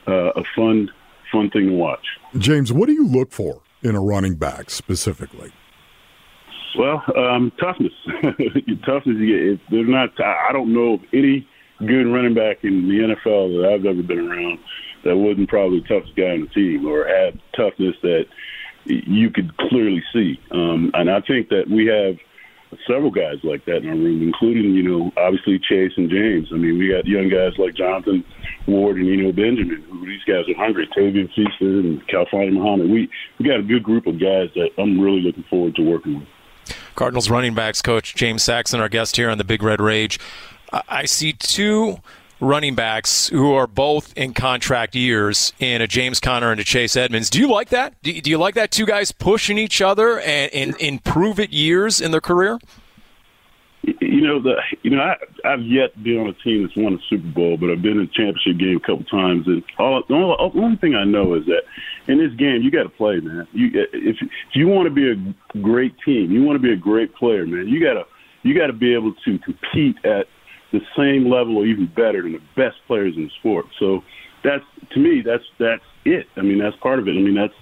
[0.07, 0.89] uh, a fun,
[1.31, 2.05] fun thing to watch.
[2.37, 5.51] James, what do you look for in a running back specifically?
[6.77, 7.93] Well, um, toughness.
[8.85, 9.17] toughness.
[9.19, 11.47] If they're not, I don't know of any
[11.79, 14.59] good running back in the NFL that I've ever been around
[15.03, 18.25] that wasn't probably the toughest guy on the team or had toughness that
[18.85, 20.39] you could clearly see.
[20.51, 22.17] Um, and I think that we have
[22.87, 26.47] several guys like that in our room, including, you Eno, obviously Chase and James.
[26.51, 28.23] I mean, we got young guys like Jonathan
[28.67, 32.89] Ward and, know, Benjamin, who these guys are hungry, Tavian Feaster and Khalfani Muhammad.
[32.89, 36.19] We, we got a good group of guys that I'm really looking forward to working
[36.19, 36.27] with.
[36.95, 40.19] Cardinals running backs coach James Saxon, our guest here on the Big Red Rage.
[40.71, 41.97] I see two
[42.43, 46.95] running backs who are both in contract years in a James Conner and a Chase
[46.95, 47.29] Edmonds.
[47.29, 47.95] Do you like that?
[48.03, 52.11] Do you, like that two guys pushing each other and, and improve it years in
[52.11, 52.59] their career?
[53.83, 56.93] You know the you know I I've yet to be on a team that's won
[56.93, 60.01] a Super Bowl, but I've been in a championship game a couple times, and all
[60.07, 61.63] the only, only thing I know is that
[62.07, 63.45] in this game you got to play, man.
[63.51, 66.77] You if if you want to be a great team, you want to be a
[66.77, 67.67] great player, man.
[67.67, 68.05] You gotta
[68.43, 70.27] you got to be able to compete at
[70.73, 73.67] the same level or even better than the best players in the sport.
[73.79, 74.03] So
[74.43, 76.27] that's to me that's that's it.
[76.35, 77.11] I mean that's part of it.
[77.11, 77.53] I mean that's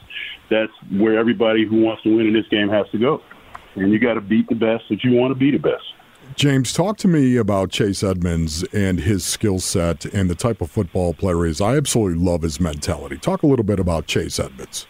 [0.49, 3.21] that's where everybody who wants to win in this game has to go.
[3.75, 5.83] And you got to beat the best if you want to be the best.
[6.35, 10.71] James, talk to me about Chase Edmonds and his skill set and the type of
[10.71, 11.59] football player he is.
[11.59, 13.17] I absolutely love his mentality.
[13.17, 14.87] Talk a little bit about Chase Edmonds.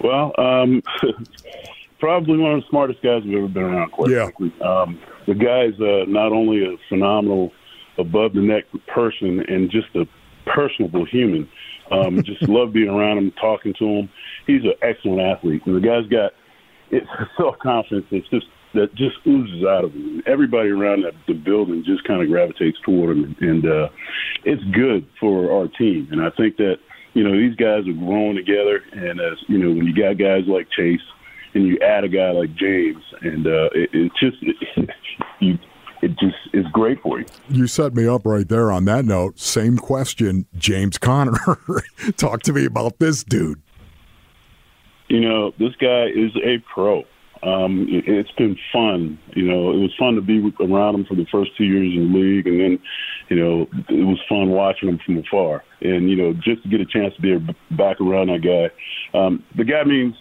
[0.00, 0.82] Well, um,
[1.98, 3.92] probably one of the smartest guys I've ever been around.
[3.92, 4.24] Quite yeah.
[4.24, 7.52] frankly, um, the guy's uh, not only a phenomenal
[7.98, 10.06] above the neck person and just a
[10.46, 11.48] personable human.
[11.90, 14.08] Um, just love being around him, talking to him.
[14.46, 16.32] He's an excellent athlete, and the guy's got
[16.90, 17.06] it's
[17.36, 20.22] self confidence that's just that just oozes out of him.
[20.26, 23.88] Everybody around that, the building just kind of gravitates toward him, and uh,
[24.44, 26.08] it's good for our team.
[26.10, 26.76] And I think that
[27.14, 30.44] you know these guys are growing together, and as you know, when you got guys
[30.46, 31.00] like Chase
[31.56, 34.90] and you add a guy like James, and uh, it, it's just it,
[35.40, 35.58] you,
[36.02, 37.26] it just is great for you.
[37.48, 38.70] You set me up right there.
[38.70, 41.38] On that note, same question, James Conner.
[42.18, 43.60] Talk to me about this dude.
[45.08, 47.04] You know, this guy is a pro.
[47.42, 49.18] Um, it, it's been fun.
[49.34, 52.12] You know, it was fun to be around him for the first two years in
[52.12, 52.78] the league, and then,
[53.30, 55.64] you know, it was fun watching him from afar.
[55.80, 57.38] And you know, just to get a chance to be
[57.70, 60.16] back around that guy, um, the guy means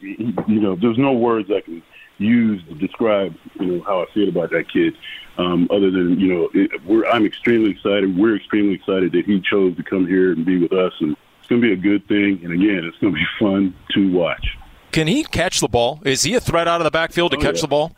[0.00, 1.82] you know, there's no words I can
[2.18, 4.94] use to describe, you know, how I feel about that kid.
[5.38, 8.16] Um, other than you know, it, we're I'm extremely excited.
[8.16, 11.48] We're extremely excited that he chose to come here and be with us, and it's
[11.48, 12.40] going to be a good thing.
[12.44, 14.46] And again, it's going to be fun to watch.
[14.92, 16.00] Can he catch the ball?
[16.04, 17.62] Is he a threat out of the backfield to oh, catch yeah.
[17.62, 17.96] the ball?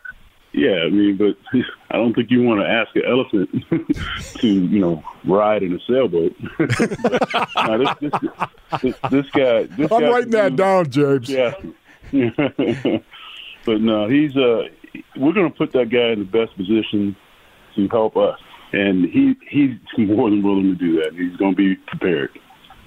[0.53, 1.35] Yeah, I mean, but
[1.89, 3.49] I don't think you want to ask an elephant
[4.39, 6.35] to, you know, ride in a sailboat.
[7.55, 8.11] now, this, this,
[8.81, 9.63] this, this, guy.
[9.63, 11.29] This I'm guy, writing that down, James.
[11.29, 11.53] Yeah,
[13.65, 14.67] but no, he's uh,
[15.17, 17.15] we're going to put that guy in the best position
[17.75, 18.39] to help us,
[18.71, 21.13] and he he's more than willing to do that.
[21.13, 22.37] He's going to be prepared.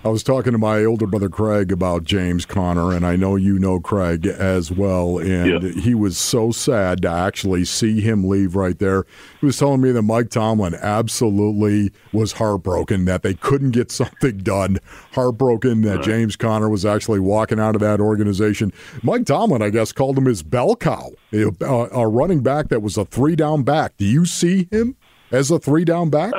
[0.07, 3.59] I was talking to my older brother Craig about James Conner, and I know you
[3.59, 5.19] know Craig as well.
[5.19, 5.83] And yeah.
[5.83, 9.05] he was so sad to actually see him leave right there.
[9.41, 14.39] He was telling me that Mike Tomlin absolutely was heartbroken that they couldn't get something
[14.39, 14.79] done.
[15.11, 16.05] Heartbroken that right.
[16.05, 18.73] James Conner was actually walking out of that organization.
[19.03, 22.97] Mike Tomlin, I guess, called him his bell cow, a, a running back that was
[22.97, 23.97] a three down back.
[23.97, 24.95] Do you see him
[25.33, 26.33] as a three down back?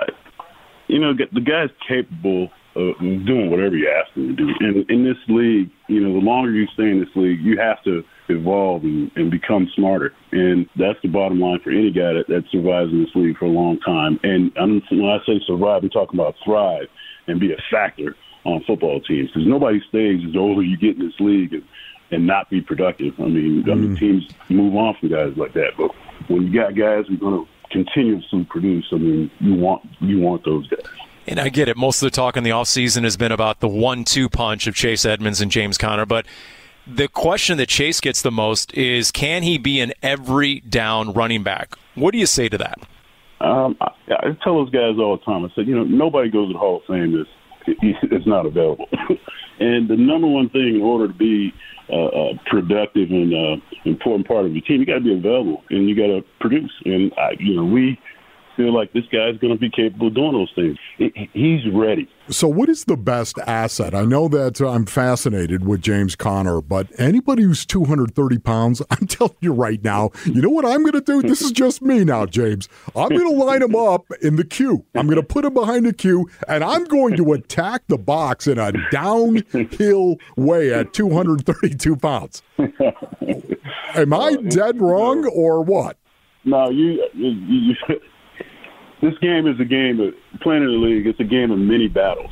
[0.88, 4.54] You know, the guy's capable uh, doing whatever you ask them to do.
[4.60, 7.84] And in this league, you know, the longer you stay in this league, you have
[7.84, 10.14] to evolve and, and become smarter.
[10.32, 13.46] And that's the bottom line for any guy that, that survives in this league for
[13.46, 14.20] a long time.
[14.24, 16.88] And I'm, when I say survive, I'm talking about thrive
[17.28, 21.06] and be a factor on football teams because nobody stays as older you get in
[21.06, 21.64] this league and,
[22.12, 23.14] and not be productive.
[23.20, 23.72] I mean, mm.
[23.72, 25.72] I mean, teams move on from guys like that.
[25.78, 25.92] But
[26.30, 30.20] when you got guys who are going to continuously produce, I mean, you want you
[30.20, 30.86] want those guys.
[31.28, 31.76] And I get it.
[31.76, 34.76] Most of the talk in the offseason has been about the one two punch of
[34.76, 36.06] Chase Edmonds and James Conner.
[36.06, 36.26] But
[36.88, 41.44] the question that Chase gets the most is can he be an every down running
[41.44, 41.76] back?
[41.96, 42.80] What do you say to that?
[43.42, 45.44] Um, I, I tell those guys all the time.
[45.44, 47.30] I said, you know, nobody goes to the Hall of Fame that's
[47.68, 48.88] it's not available.
[49.60, 51.54] and the number one thing in order to be
[51.92, 55.64] uh, a productive and uh, important part of your team, you got to be available
[55.70, 56.72] and you got to produce.
[56.86, 58.00] And I, you know, we
[58.58, 60.78] feel like this guy's going to be capable of doing those things.
[61.32, 62.10] He's ready.
[62.30, 63.96] So, what is the best asset?
[63.96, 69.08] I know that uh, I'm fascinated with James Conner, but anybody who's 230 pounds, I'm
[69.08, 71.22] telling you right now, you know what I'm going to do?
[71.22, 72.68] This is just me now, James.
[72.96, 74.84] I'm going to line him up in the queue.
[74.96, 78.48] I'm going to put him behind the queue, and I'm going to attack the box
[78.48, 82.42] in a downhill way at 232 pounds.
[83.94, 85.98] Am I dead wrong or what?
[86.44, 87.76] No, you, you, you
[89.02, 91.08] this game is a game of playing in the league.
[91.08, 92.32] It's a game of many battles,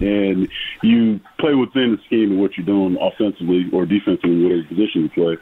[0.00, 0.48] and
[0.82, 5.08] you play within the scheme of what you're doing offensively or defensively, whatever position you
[5.10, 5.36] play.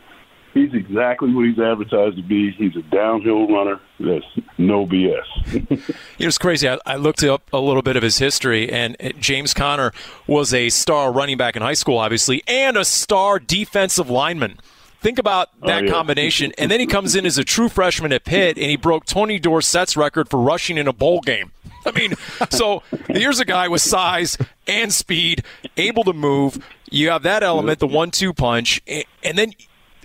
[0.55, 2.53] He's exactly what he's advertised to be.
[2.53, 3.81] He's a downhill runner.
[3.99, 4.25] That's
[4.57, 5.97] no BS.
[6.19, 6.69] it was crazy.
[6.69, 9.91] I, I, looked up a little bit of his history, and uh, James Conner
[10.29, 14.61] was a star running back in high school, obviously, and a star defensive lineman.
[15.05, 15.93] Think about oh, that oh, yeah.
[15.93, 16.53] combination.
[16.65, 19.39] And then he comes in as a true freshman at Pitt, and he broke Tony
[19.39, 21.53] Dorsett's record for rushing in a bowl game.
[21.85, 22.15] I mean,
[22.51, 25.45] so here's a guy with size and speed,
[25.77, 26.65] able to move.
[26.91, 29.53] You have that element, the one-two punch, and then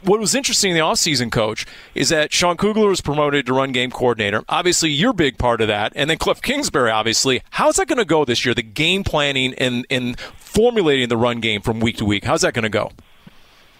[0.04, 3.72] what was interesting in the offseason, coach, is that Sean Kugler was promoted to run
[3.72, 4.44] game coordinator.
[4.50, 5.94] Obviously, you're a big part of that.
[5.96, 7.42] And then Cliff Kingsbury, obviously.
[7.52, 8.54] How's that going to go this year?
[8.54, 12.26] The game planning and, and formulating the run game from week to week.
[12.26, 12.92] How's that going to go?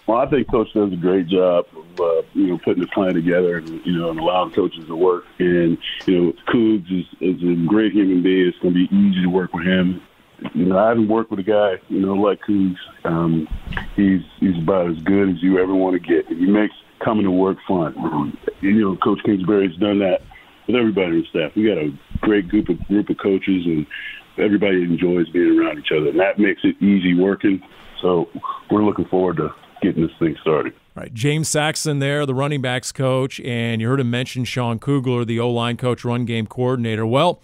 [0.06, 3.14] Well, I think Coach does a great job of uh, you know putting the plan
[3.14, 5.24] together and you know and allowing coaches to work.
[5.38, 8.48] And you know, Cougs is, is a great human being.
[8.48, 10.02] It's going to be easy to work with him.
[10.54, 12.78] You know, I haven't worked with a guy you know like Cougs.
[13.04, 13.46] Um,
[13.94, 16.26] he's he's about as good as you ever want to get.
[16.26, 18.36] He makes coming to work fun.
[18.60, 20.22] You know, Coach Kingsbury's done that
[20.66, 21.52] with everybody on staff.
[21.54, 23.86] We got a great group of group of coaches and
[24.38, 27.62] everybody enjoys being around each other, and that makes it easy working.
[28.00, 28.28] So
[28.70, 30.72] we're looking forward to getting this thing started.
[30.96, 34.78] All right, James Saxon there, the running backs coach, and you heard him mention Sean
[34.78, 37.06] Kugler, the O line coach, run game coordinator.
[37.06, 37.40] Well,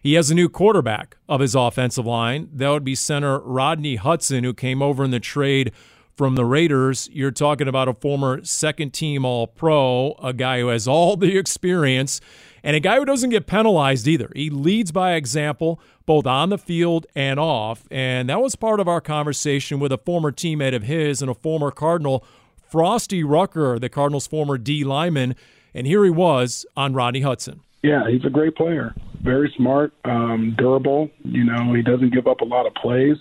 [0.00, 2.48] he has a new quarterback of his offensive line.
[2.52, 5.72] That would be center Rodney Hudson, who came over in the trade
[6.16, 7.08] from the Raiders.
[7.12, 11.36] You're talking about a former second team All Pro, a guy who has all the
[11.38, 12.20] experience,
[12.62, 14.30] and a guy who doesn't get penalized either.
[14.34, 17.86] He leads by example, both on the field and off.
[17.90, 21.34] And that was part of our conversation with a former teammate of his and a
[21.34, 22.24] former Cardinal,
[22.68, 25.34] Frosty Rucker, the Cardinals' former D lineman.
[25.74, 27.60] And here he was on Rodney Hudson.
[27.82, 28.94] Yeah, he's a great player.
[29.22, 31.10] Very smart, um, durable.
[31.24, 33.16] You know, he doesn't give up a lot of plays.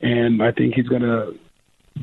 [0.00, 1.38] And I think he's going to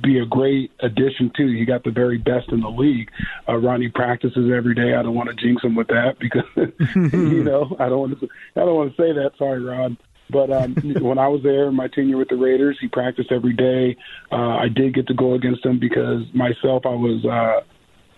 [0.02, 1.48] be a great addition too.
[1.48, 3.10] You got the very best in the league.
[3.48, 4.96] Uh, Ronnie practices every day.
[4.96, 6.44] I don't want to jinx him with that because
[6.96, 8.28] you know I don't want to.
[8.56, 9.32] I don't want to say that.
[9.38, 9.98] Sorry, Ron.
[10.30, 13.54] But um, when I was there, in my tenure with the Raiders, he practiced every
[13.54, 13.96] day.
[14.32, 17.62] Uh, I did get to go against him because myself, I was uh,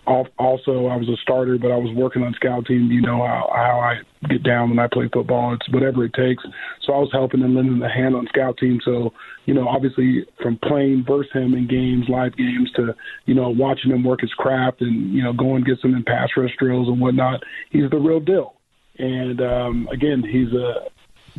[0.08, 2.90] also I was a starter, but I was working on scout team.
[2.92, 5.54] You know how how I get down when I play football.
[5.54, 6.44] It's whatever it takes.
[6.82, 8.80] So I was helping and lending a hand on scout team.
[8.84, 9.14] So
[9.46, 13.92] you know, obviously from playing versus him in games, live games, to you know watching
[13.92, 17.02] him work his craft and you know going get some in pass rush drills and
[17.02, 17.44] whatnot.
[17.70, 18.54] He's the real deal.
[19.00, 20.90] And um, again, he's a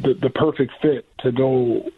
[0.02, 1.90] the, the perfect fit to go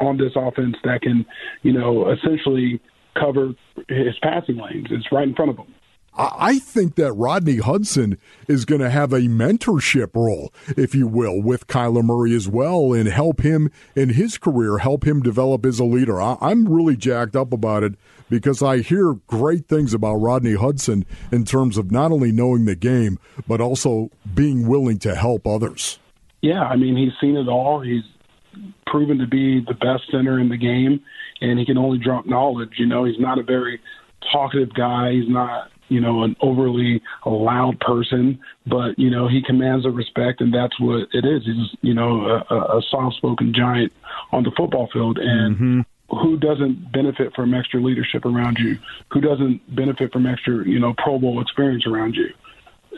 [0.00, 1.24] on this offense that can,
[1.62, 2.80] you know, essentially
[3.18, 3.54] cover
[3.88, 4.88] his passing lanes.
[4.90, 5.73] It's right in front of him.
[6.16, 11.42] I think that Rodney Hudson is going to have a mentorship role, if you will,
[11.42, 15.80] with Kyler Murray as well and help him in his career, help him develop as
[15.80, 16.20] a leader.
[16.20, 17.94] I'm really jacked up about it
[18.30, 22.76] because I hear great things about Rodney Hudson in terms of not only knowing the
[22.76, 25.98] game, but also being willing to help others.
[26.42, 27.80] Yeah, I mean, he's seen it all.
[27.80, 28.04] He's
[28.86, 31.00] proven to be the best center in the game,
[31.40, 32.74] and he can only drop knowledge.
[32.78, 33.80] You know, he's not a very
[34.32, 35.12] talkative guy.
[35.12, 40.40] He's not you know, an overly loud person, but you know, he commands a respect,
[40.40, 41.44] and that's what it is.
[41.44, 43.92] He's you know a, a soft-spoken giant
[44.32, 45.54] on the football field, and.
[45.54, 45.80] Mm-hmm.
[46.10, 48.78] Who doesn't benefit from extra leadership around you?
[49.10, 52.28] Who doesn't benefit from extra, you know, Pro Bowl experience around you?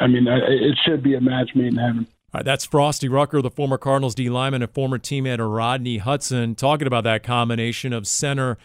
[0.01, 2.07] I mean, it should be a match made in heaven.
[2.35, 5.99] All right, that's Frosty Rucker, the former Cardinals D lineman and former teammate of Rodney
[5.99, 8.59] Hudson, talking about that combination of center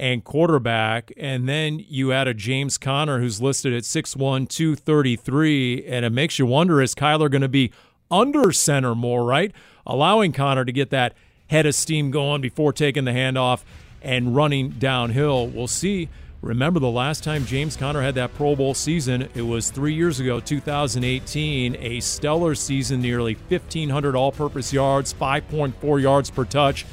[0.00, 1.12] and quarterback.
[1.18, 5.84] And then you add a James Conner who's listed at 6'1, 233.
[5.86, 7.70] And it makes you wonder is Kyler going to be
[8.10, 9.52] under center more, right?
[9.86, 11.14] Allowing Conner to get that
[11.48, 13.62] head of steam going before taking the handoff
[14.00, 15.46] and running downhill.
[15.46, 16.08] We'll see.
[16.40, 19.28] Remember the last time James Conner had that Pro Bowl season?
[19.34, 21.76] It was three years ago, 2018.
[21.78, 26.86] A stellar season, nearly 1,500 all purpose yards, 5.4 yards per touch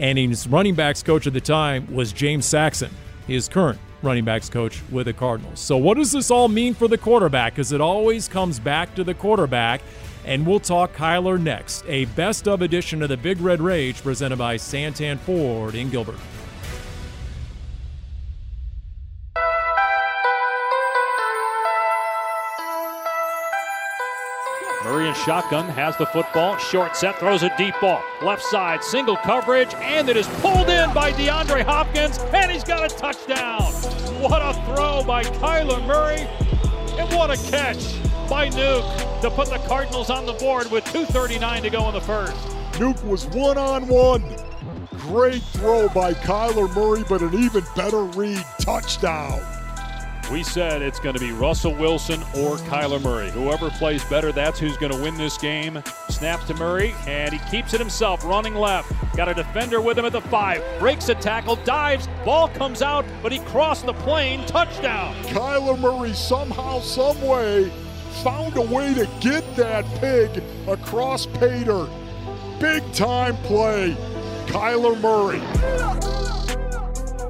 [0.00, 2.90] and his running backs coach at the time was James Saxon,
[3.26, 5.60] his current running backs coach with the Cardinals.
[5.60, 7.52] So, what does this all mean for the quarterback?
[7.52, 9.82] Because it always comes back to the quarterback.
[10.22, 14.36] And we'll talk Kyler next, a best of edition of the Big Red Rage presented
[14.36, 16.18] by Santan Ford in Gilbert.
[25.24, 26.56] Shotgun has the football.
[26.56, 28.02] Short set, throws a deep ball.
[28.22, 32.90] Left side, single coverage, and it is pulled in by DeAndre Hopkins, and he's got
[32.90, 33.62] a touchdown.
[34.20, 36.22] What a throw by Kyler Murray,
[36.98, 37.94] and what a catch
[38.28, 42.00] by Nuke to put the Cardinals on the board with 2.39 to go in the
[42.00, 42.36] first.
[42.72, 44.24] Nuke was one on one.
[44.98, 49.59] Great throw by Kyler Murray, but an even better read touchdown.
[50.30, 53.30] We said it's going to be Russell Wilson or Kyler Murray.
[53.30, 55.82] Whoever plays better, that's who's going to win this game.
[56.08, 58.92] Snaps to Murray, and he keeps it himself, running left.
[59.16, 60.62] Got a defender with him at the five.
[60.78, 64.46] Breaks a tackle, dives, ball comes out, but he crossed the plane.
[64.46, 65.16] Touchdown.
[65.24, 67.68] Kyler Murray somehow, someway
[68.22, 71.88] found a way to get that pig across Pater.
[72.60, 73.96] Big time play.
[74.46, 76.29] Kyler Murray.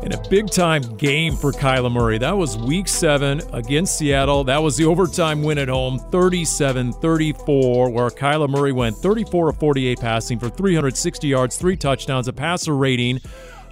[0.03, 2.17] In a big time game for Kyler Murray.
[2.17, 4.45] That was week seven against Seattle.
[4.45, 9.59] That was the overtime win at home, 37 34, where Kyler Murray went 34 of
[9.59, 13.21] 48 passing for 360 yards, three touchdowns, a passer rating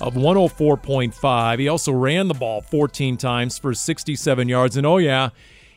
[0.00, 1.58] of 104.5.
[1.58, 4.76] He also ran the ball 14 times for 67 yards.
[4.76, 5.30] And oh, yeah,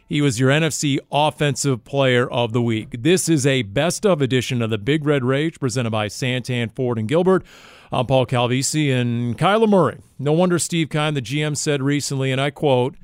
[0.06, 2.89] he was your NFC Offensive Player of the Week.
[2.99, 6.99] This is a best of edition of the Big Red Rage presented by Santan Ford
[6.99, 7.45] and Gilbert.
[7.94, 9.98] I'm Paul Calvisi and Kyler Murray.
[10.18, 12.96] No wonder Steve Keim, the GM, said recently, and I quote,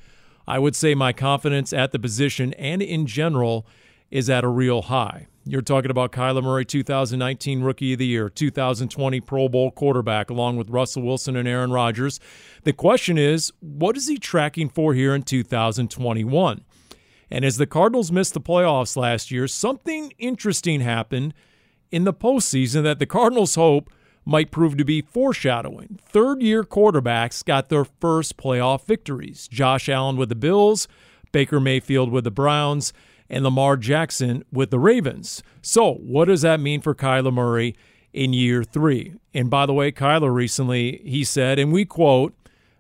[0.48, 3.68] I would say my confidence at the position and in general
[4.12, 5.28] is at a real high.
[5.44, 10.56] You're talking about Kyler Murray, 2019 Rookie of the Year, 2020 Pro Bowl quarterback, along
[10.56, 12.22] with Russell Wilson and Aaron Rodgers.
[12.64, 16.64] The question is, what is he tracking for here in 2021?
[17.30, 21.34] And as the Cardinals missed the playoffs last year, something interesting happened
[21.92, 23.92] in the postseason that the Cardinals hope
[24.28, 25.98] might prove to be foreshadowing.
[26.04, 30.90] Third year quarterbacks got their first playoff victories Josh Allen with the Bills,
[31.32, 32.92] Baker Mayfield with the Browns,
[33.30, 35.44] and Lamar Jackson with the Ravens.
[35.62, 37.78] So, what does that mean for Kyler Murray
[38.12, 39.14] in year three?
[39.34, 42.34] And by the way, Kyler recently, he said, and we quote,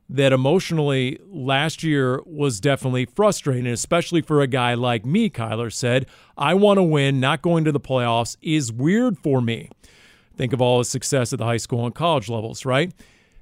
[0.09, 6.07] that emotionally last year was definitely frustrating, especially for a guy like me, Kyler said.
[6.37, 9.69] I want to win, not going to the playoffs is weird for me.
[10.37, 12.93] Think of all his success at the high school and college levels, right?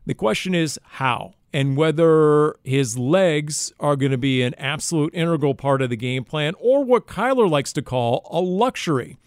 [0.06, 5.56] The question is how and whether his legs are going to be an absolute integral
[5.56, 9.18] part of the game plan or what Kyler likes to call a luxury.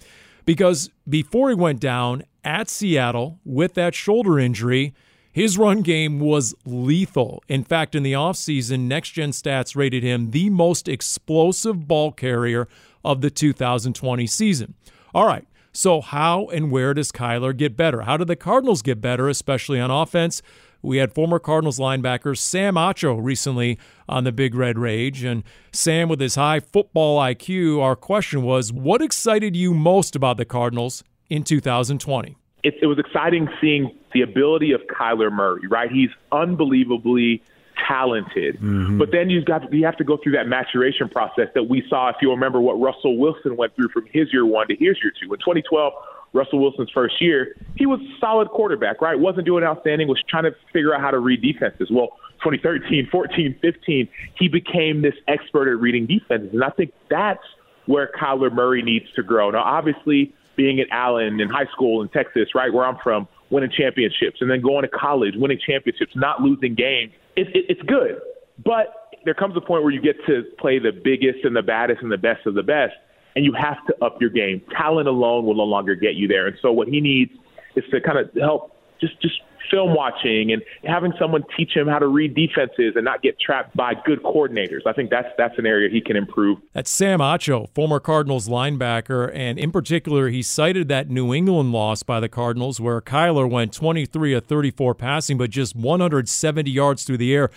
[0.45, 4.95] Because before he went down at Seattle with that shoulder injury,
[5.31, 7.43] his run game was lethal.
[7.49, 12.67] In fact, in the offseason, Next Gen Stats rated him the most explosive ball carrier
[13.05, 14.75] of the 2020 season.
[15.15, 18.03] All right, so, how and where does Kyler get better?
[18.03, 20.43] How do the Cardinals get better, especially on offense?
[20.81, 25.25] We had former Cardinals linebacker Sam Acho recently on the Big Red Rage.
[25.25, 25.43] And
[25.73, 30.45] Sam, with his high football IQ, our question was what excited you most about the
[30.45, 32.37] Cardinals in 2020?
[32.63, 35.91] It, it was exciting seeing the ability of Kyler Murray, right?
[35.91, 37.43] He's unbelievably
[37.87, 38.57] talented.
[38.57, 38.99] Mm-hmm.
[38.99, 42.09] But then you've got you have to go through that maturation process that we saw.
[42.11, 45.13] If you remember what Russell Wilson went through from his year one to his year
[45.21, 45.33] two.
[45.33, 45.93] In 2012,
[46.33, 49.19] Russell Wilson's first year, he was a solid quarterback, right?
[49.19, 50.09] Wasn't doing outstanding.
[50.09, 51.89] Was trying to figure out how to read defenses.
[51.91, 54.09] Well, 2013, 14, 15,
[54.39, 57.45] he became this expert at reading defenses, and I think that's
[57.87, 59.51] where Kyler Murray needs to grow.
[59.51, 63.71] Now, obviously, being at Allen in high school in Texas, right where I'm from, winning
[63.71, 68.21] championships, and then going to college, winning championships, not losing games it, it, it's good.
[68.65, 72.03] But there comes a point where you get to play the biggest and the baddest
[72.03, 72.95] and the best of the best,
[73.37, 74.61] and you have to up your game.
[74.77, 76.47] Talent alone will no longer get you there.
[76.47, 77.31] And so what he needs
[77.77, 81.99] is to kind of help just just film watching and having someone teach him how
[81.99, 84.87] to read defenses and not get trapped by good coordinators.
[84.87, 86.59] I think that's that's an area he can improve.
[86.73, 92.03] That's Sam Acho, former Cardinals linebacker, and in particular, he cited that New England loss
[92.03, 97.19] by the Cardinals where Kyler went 23 of 34 passing, but just 170 yards through
[97.19, 97.51] the air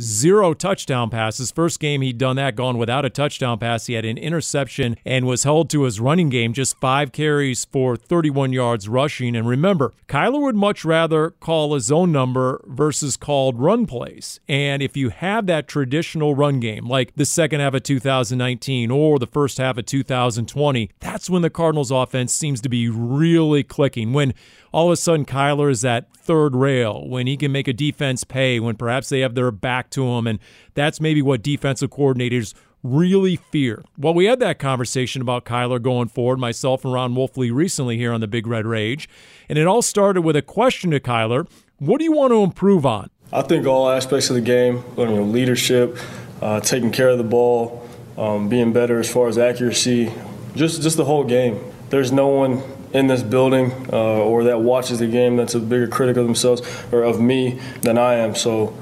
[0.00, 1.50] zero touchdown passes.
[1.50, 3.86] First game he'd done that, gone without a touchdown pass.
[3.86, 7.96] He had an interception and was held to his running game, just five carries for
[7.96, 9.36] 31 yards rushing.
[9.36, 14.40] And remember, Kyler would much rather call his own number versus called run plays.
[14.48, 19.18] And if you have that traditional run game, like the second half of 2019 or
[19.18, 24.12] the first half of 2020, that's when the Cardinals offense seems to be really clicking.
[24.12, 24.34] When
[24.72, 28.24] all of a sudden Kyler is that third rail, when he can make a defense
[28.24, 30.26] pay, when perhaps they have their back to him.
[30.26, 30.38] And
[30.74, 33.84] that's maybe what defensive coordinators really fear?
[33.96, 38.12] Well, we had that conversation about Kyler going forward, myself and Ron Wolfley recently here
[38.12, 39.08] on the Big Red Rage.
[39.48, 42.86] And it all started with a question to Kyler What do you want to improve
[42.86, 43.10] on?
[43.32, 45.98] I think all aspects of the game, you know, leadership,
[46.40, 47.86] uh, taking care of the ball,
[48.16, 50.12] um, being better as far as accuracy,
[50.54, 51.60] just just the whole game.
[51.90, 52.62] There's no one
[52.92, 56.62] in this building uh, or that watches the game that's a bigger critic of themselves
[56.90, 58.34] or of me than I am.
[58.34, 58.74] So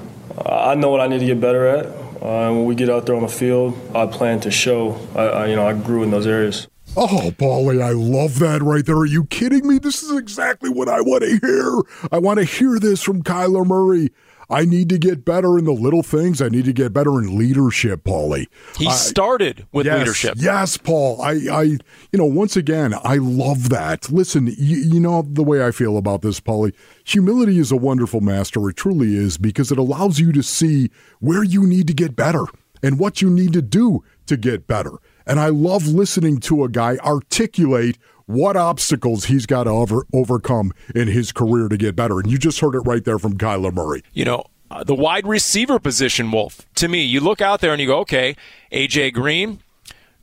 [0.45, 1.87] I know what I need to get better at.
[1.87, 4.99] Uh, when we get out there on the field, I plan to show.
[5.15, 6.67] I, I, you know, I grew in those areas.
[6.97, 8.97] Oh, Paulie, I love that right there.
[8.97, 9.79] Are you kidding me?
[9.79, 12.09] This is exactly what I want to hear.
[12.11, 14.11] I want to hear this from Kyler Murray.
[14.49, 16.41] I need to get better in the little things.
[16.41, 18.47] I need to get better in leadership, Paulie.
[18.77, 20.35] He started with yes, leadership.
[20.37, 21.21] Yes, Paul.
[21.21, 21.79] I, I, you
[22.13, 24.11] know, once again, I love that.
[24.11, 26.73] Listen, you, you know the way I feel about this, Paulie.
[27.05, 28.69] Humility is a wonderful master.
[28.71, 32.45] It truly is because it allows you to see where you need to get better
[32.83, 34.93] and what you need to do to get better.
[35.27, 40.73] And I love listening to a guy articulate what obstacles he's got to over, overcome
[40.95, 42.21] in his career to get better.
[42.21, 44.03] And you just heard it right there from Kyler Murray.
[44.13, 47.81] You know, uh, the wide receiver position, Wolf, to me, you look out there and
[47.81, 48.37] you go, okay,
[48.73, 49.13] A.J.
[49.13, 49.61] Green,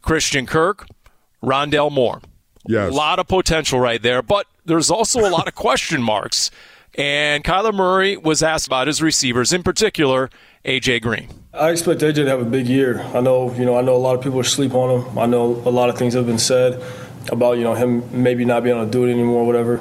[0.02, 0.86] Christian Kirk,
[1.42, 2.22] Rondale Moore.
[2.68, 2.92] Yes.
[2.92, 6.52] A lot of potential right there, but there's also a lot of question marks.
[6.96, 10.30] And Kyler Murray was asked about his receivers, in particular,
[10.64, 11.00] A.J.
[11.00, 11.28] Green.
[11.54, 13.02] I expect AJ to have a big year.
[13.02, 15.18] I know, you know, I know a lot of people are sleep on him.
[15.18, 16.84] I know a lot of things have been said
[17.32, 19.80] about, you know, him maybe not being able to do it anymore, whatever.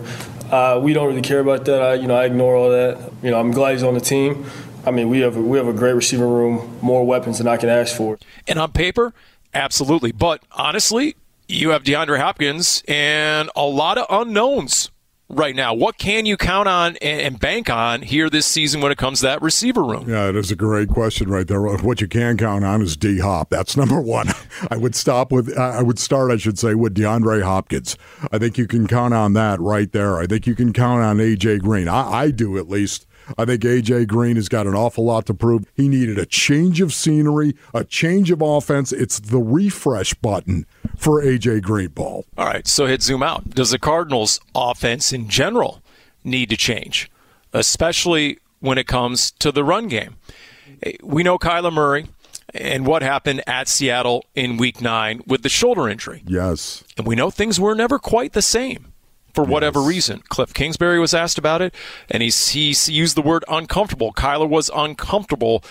[0.51, 1.83] Uh, we don't really care about that.
[1.83, 3.13] I, you know, I ignore all that.
[3.23, 4.45] You know, I'm glad he's on the team.
[4.85, 7.69] I mean, we have we have a great receiving room, more weapons than I can
[7.69, 8.19] ask for.
[8.49, 9.15] And on paper,
[9.55, 10.13] absolutely.
[10.13, 11.17] But honestly,
[11.49, 14.91] you have DeAndre Hopkins and a lot of unknowns
[15.29, 15.75] right now.
[15.75, 19.27] What can you count on and bank on here this season when it comes to
[19.27, 20.09] that receiver room?
[20.09, 21.61] Yeah, it is a great question right there.
[21.61, 23.51] What you can count on is D Hop.
[23.51, 24.29] That's number one.
[24.71, 25.57] I would stop with.
[25.57, 26.31] I would start.
[26.31, 27.97] I should say with DeAndre Hopkins.
[28.31, 30.19] I think you can count on that right there.
[30.19, 31.89] I think you can count on AJ Green.
[31.89, 33.07] I, I do at least.
[33.39, 35.65] I think AJ Green has got an awful lot to prove.
[35.75, 38.93] He needed a change of scenery, a change of offense.
[38.93, 40.67] It's the refresh button
[40.97, 42.25] for AJ Green, Paul.
[42.37, 43.51] All right, so hit zoom out.
[43.51, 45.83] Does the Cardinals' offense in general
[46.25, 47.11] need to change,
[47.53, 50.17] especially when it comes to the run game?
[51.03, 52.07] We know Kyler Murray
[52.55, 56.23] and what happened at Seattle in week nine with the shoulder injury.
[56.27, 56.85] Yes.
[56.97, 58.92] And we know things were never quite the same
[59.33, 59.89] for whatever yes.
[59.89, 60.23] reason.
[60.29, 61.75] Cliff Kingsbury was asked about it,
[62.11, 64.13] and he's he used the word uncomfortable.
[64.13, 65.65] Kyler was uncomfortable,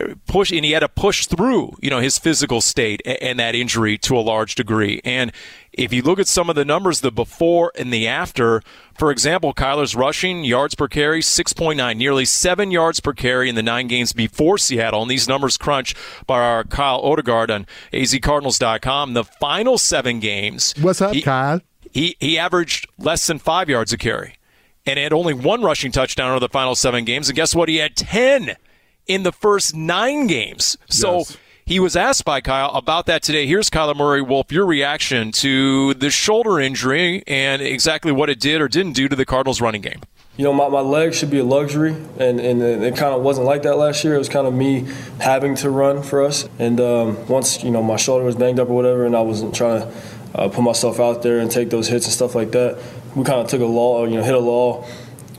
[0.00, 3.40] uh, push, and he had to push through, you know, his physical state and, and
[3.40, 5.00] that injury to a large degree.
[5.04, 5.32] And
[5.72, 8.62] if you look at some of the numbers, the before and the after,
[8.98, 13.62] for example, Kyler's rushing yards per carry, 6.9, nearly seven yards per carry in the
[13.62, 15.02] nine games before Seattle.
[15.02, 15.96] And these numbers crunched
[16.26, 19.14] by our Kyle Odegard on azcardinals.com.
[19.14, 20.74] The final seven games.
[20.80, 21.60] What's up, he, Kyle?
[21.98, 24.36] He, he averaged less than five yards a carry
[24.86, 27.28] and had only one rushing touchdown over the final seven games.
[27.28, 27.68] And guess what?
[27.68, 28.54] He had 10
[29.08, 30.78] in the first nine games.
[30.88, 31.36] So yes.
[31.66, 33.48] he was asked by Kyle about that today.
[33.48, 38.60] Here's Kyler Murray Wolf, your reaction to the shoulder injury and exactly what it did
[38.60, 40.00] or didn't do to the Cardinals running game.
[40.36, 43.48] You know, my, my leg should be a luxury, and, and it kind of wasn't
[43.48, 44.14] like that last year.
[44.14, 44.86] It was kind of me
[45.18, 46.48] having to run for us.
[46.60, 49.52] And um, once, you know, my shoulder was banged up or whatever, and I wasn't
[49.52, 49.92] trying to
[50.34, 52.78] uh, put myself out there and take those hits and stuff like that.
[53.14, 54.86] We kind of took a law, you know, hit a law.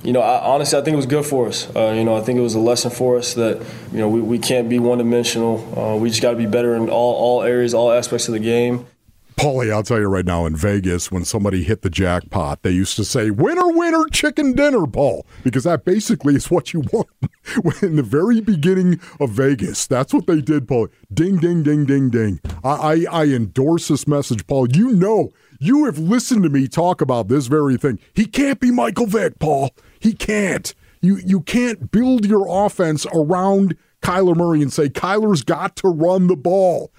[0.03, 1.73] You know, I, honestly, I think it was good for us.
[1.75, 3.61] Uh, you know, I think it was a lesson for us that
[3.91, 5.57] you know we, we can't be one dimensional.
[5.77, 8.39] Uh, we just got to be better in all all areas, all aspects of the
[8.39, 8.85] game.
[9.39, 12.97] Paulie, I'll tell you right now, in Vegas, when somebody hit the jackpot, they used
[12.97, 17.07] to say, winner, winner, chicken dinner, Paul, because that basically is what you want.
[17.81, 20.87] in the very beginning of Vegas, that's what they did, Paul.
[21.13, 22.39] Ding, ding, ding, ding, ding.
[22.63, 24.69] I, I, I endorse this message, Paul.
[24.71, 25.29] You know,
[25.59, 27.99] you have listened to me talk about this very thing.
[28.13, 29.71] He can't be Michael Vick, Paul.
[29.99, 30.73] He can't.
[31.01, 36.27] You, you can't build your offense around Kyler Murray and say, Kyler's got to run
[36.27, 36.91] the ball.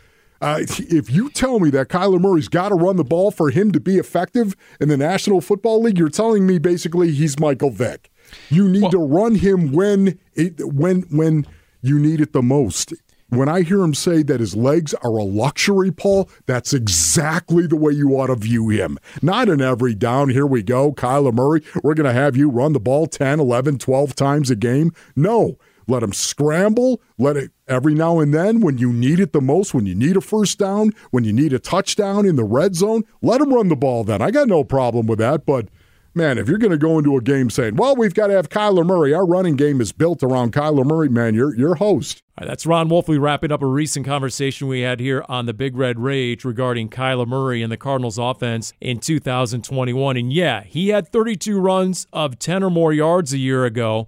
[0.42, 3.72] Uh, if you tell me that Kyler Murray's got to run the ball for him
[3.72, 8.09] to be effective in the National Football League, you're telling me basically he's Michael Vick.
[8.48, 11.46] You need well, to run him when it, when when
[11.82, 12.92] you need it the most.
[13.30, 17.76] When I hear him say that his legs are a luxury, Paul, that's exactly the
[17.76, 18.98] way you ought to view him.
[19.22, 22.72] Not in every down, here we go, Kyler Murray, we're going to have you run
[22.72, 24.92] the ball 10, 11, 12 times a game.
[25.14, 27.00] No, let him scramble.
[27.18, 30.16] Let it every now and then when you need it the most, when you need
[30.16, 33.68] a first down, when you need a touchdown in the red zone, let him run
[33.68, 34.20] the ball then.
[34.20, 35.68] I got no problem with that, but
[36.14, 38.48] man, if you're going to go into a game saying, well, we've got to have
[38.48, 42.22] Kyler Murray, our running game is built around Kyler Murray, man, you're, you're host.
[42.38, 45.98] That's Ron Wolfley wrapping up a recent conversation we had here on the Big Red
[45.98, 50.16] Rage regarding Kyler Murray and the Cardinals offense in 2021.
[50.16, 54.06] And yeah, he had 32 runs of 10 or more yards a year ago.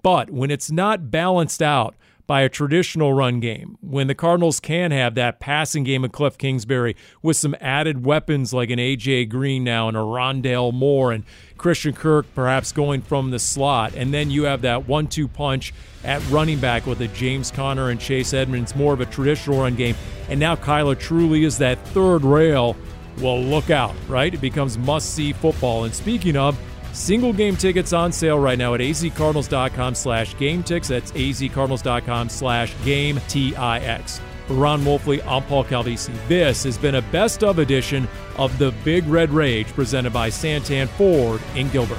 [0.00, 1.96] But when it's not balanced out
[2.26, 6.38] by a traditional run game, when the Cardinals can have that passing game of Cliff
[6.38, 9.26] Kingsbury with some added weapons like an A.J.
[9.26, 11.24] Green now and a Rondale Moore and
[11.58, 15.72] Christian Kirk perhaps going from the slot, and then you have that one two punch
[16.04, 19.76] at running back with a James Conner and Chase Edmonds, more of a traditional run
[19.76, 19.94] game.
[20.28, 22.76] And now Kyler truly is that third rail.
[23.18, 24.32] Well, look out, right?
[24.32, 25.84] It becomes must see football.
[25.84, 26.58] And speaking of,
[26.92, 30.88] Single game tickets on sale right now at azcardinals.com slash game ticks.
[30.88, 34.20] That's azcardinals.com slash game T-I-X.
[34.48, 36.12] Ron Wolfley, I'm Paul Calvisi.
[36.28, 40.88] This has been a best of edition of the Big Red Rage presented by Santan
[40.88, 41.98] Ford in Gilbert.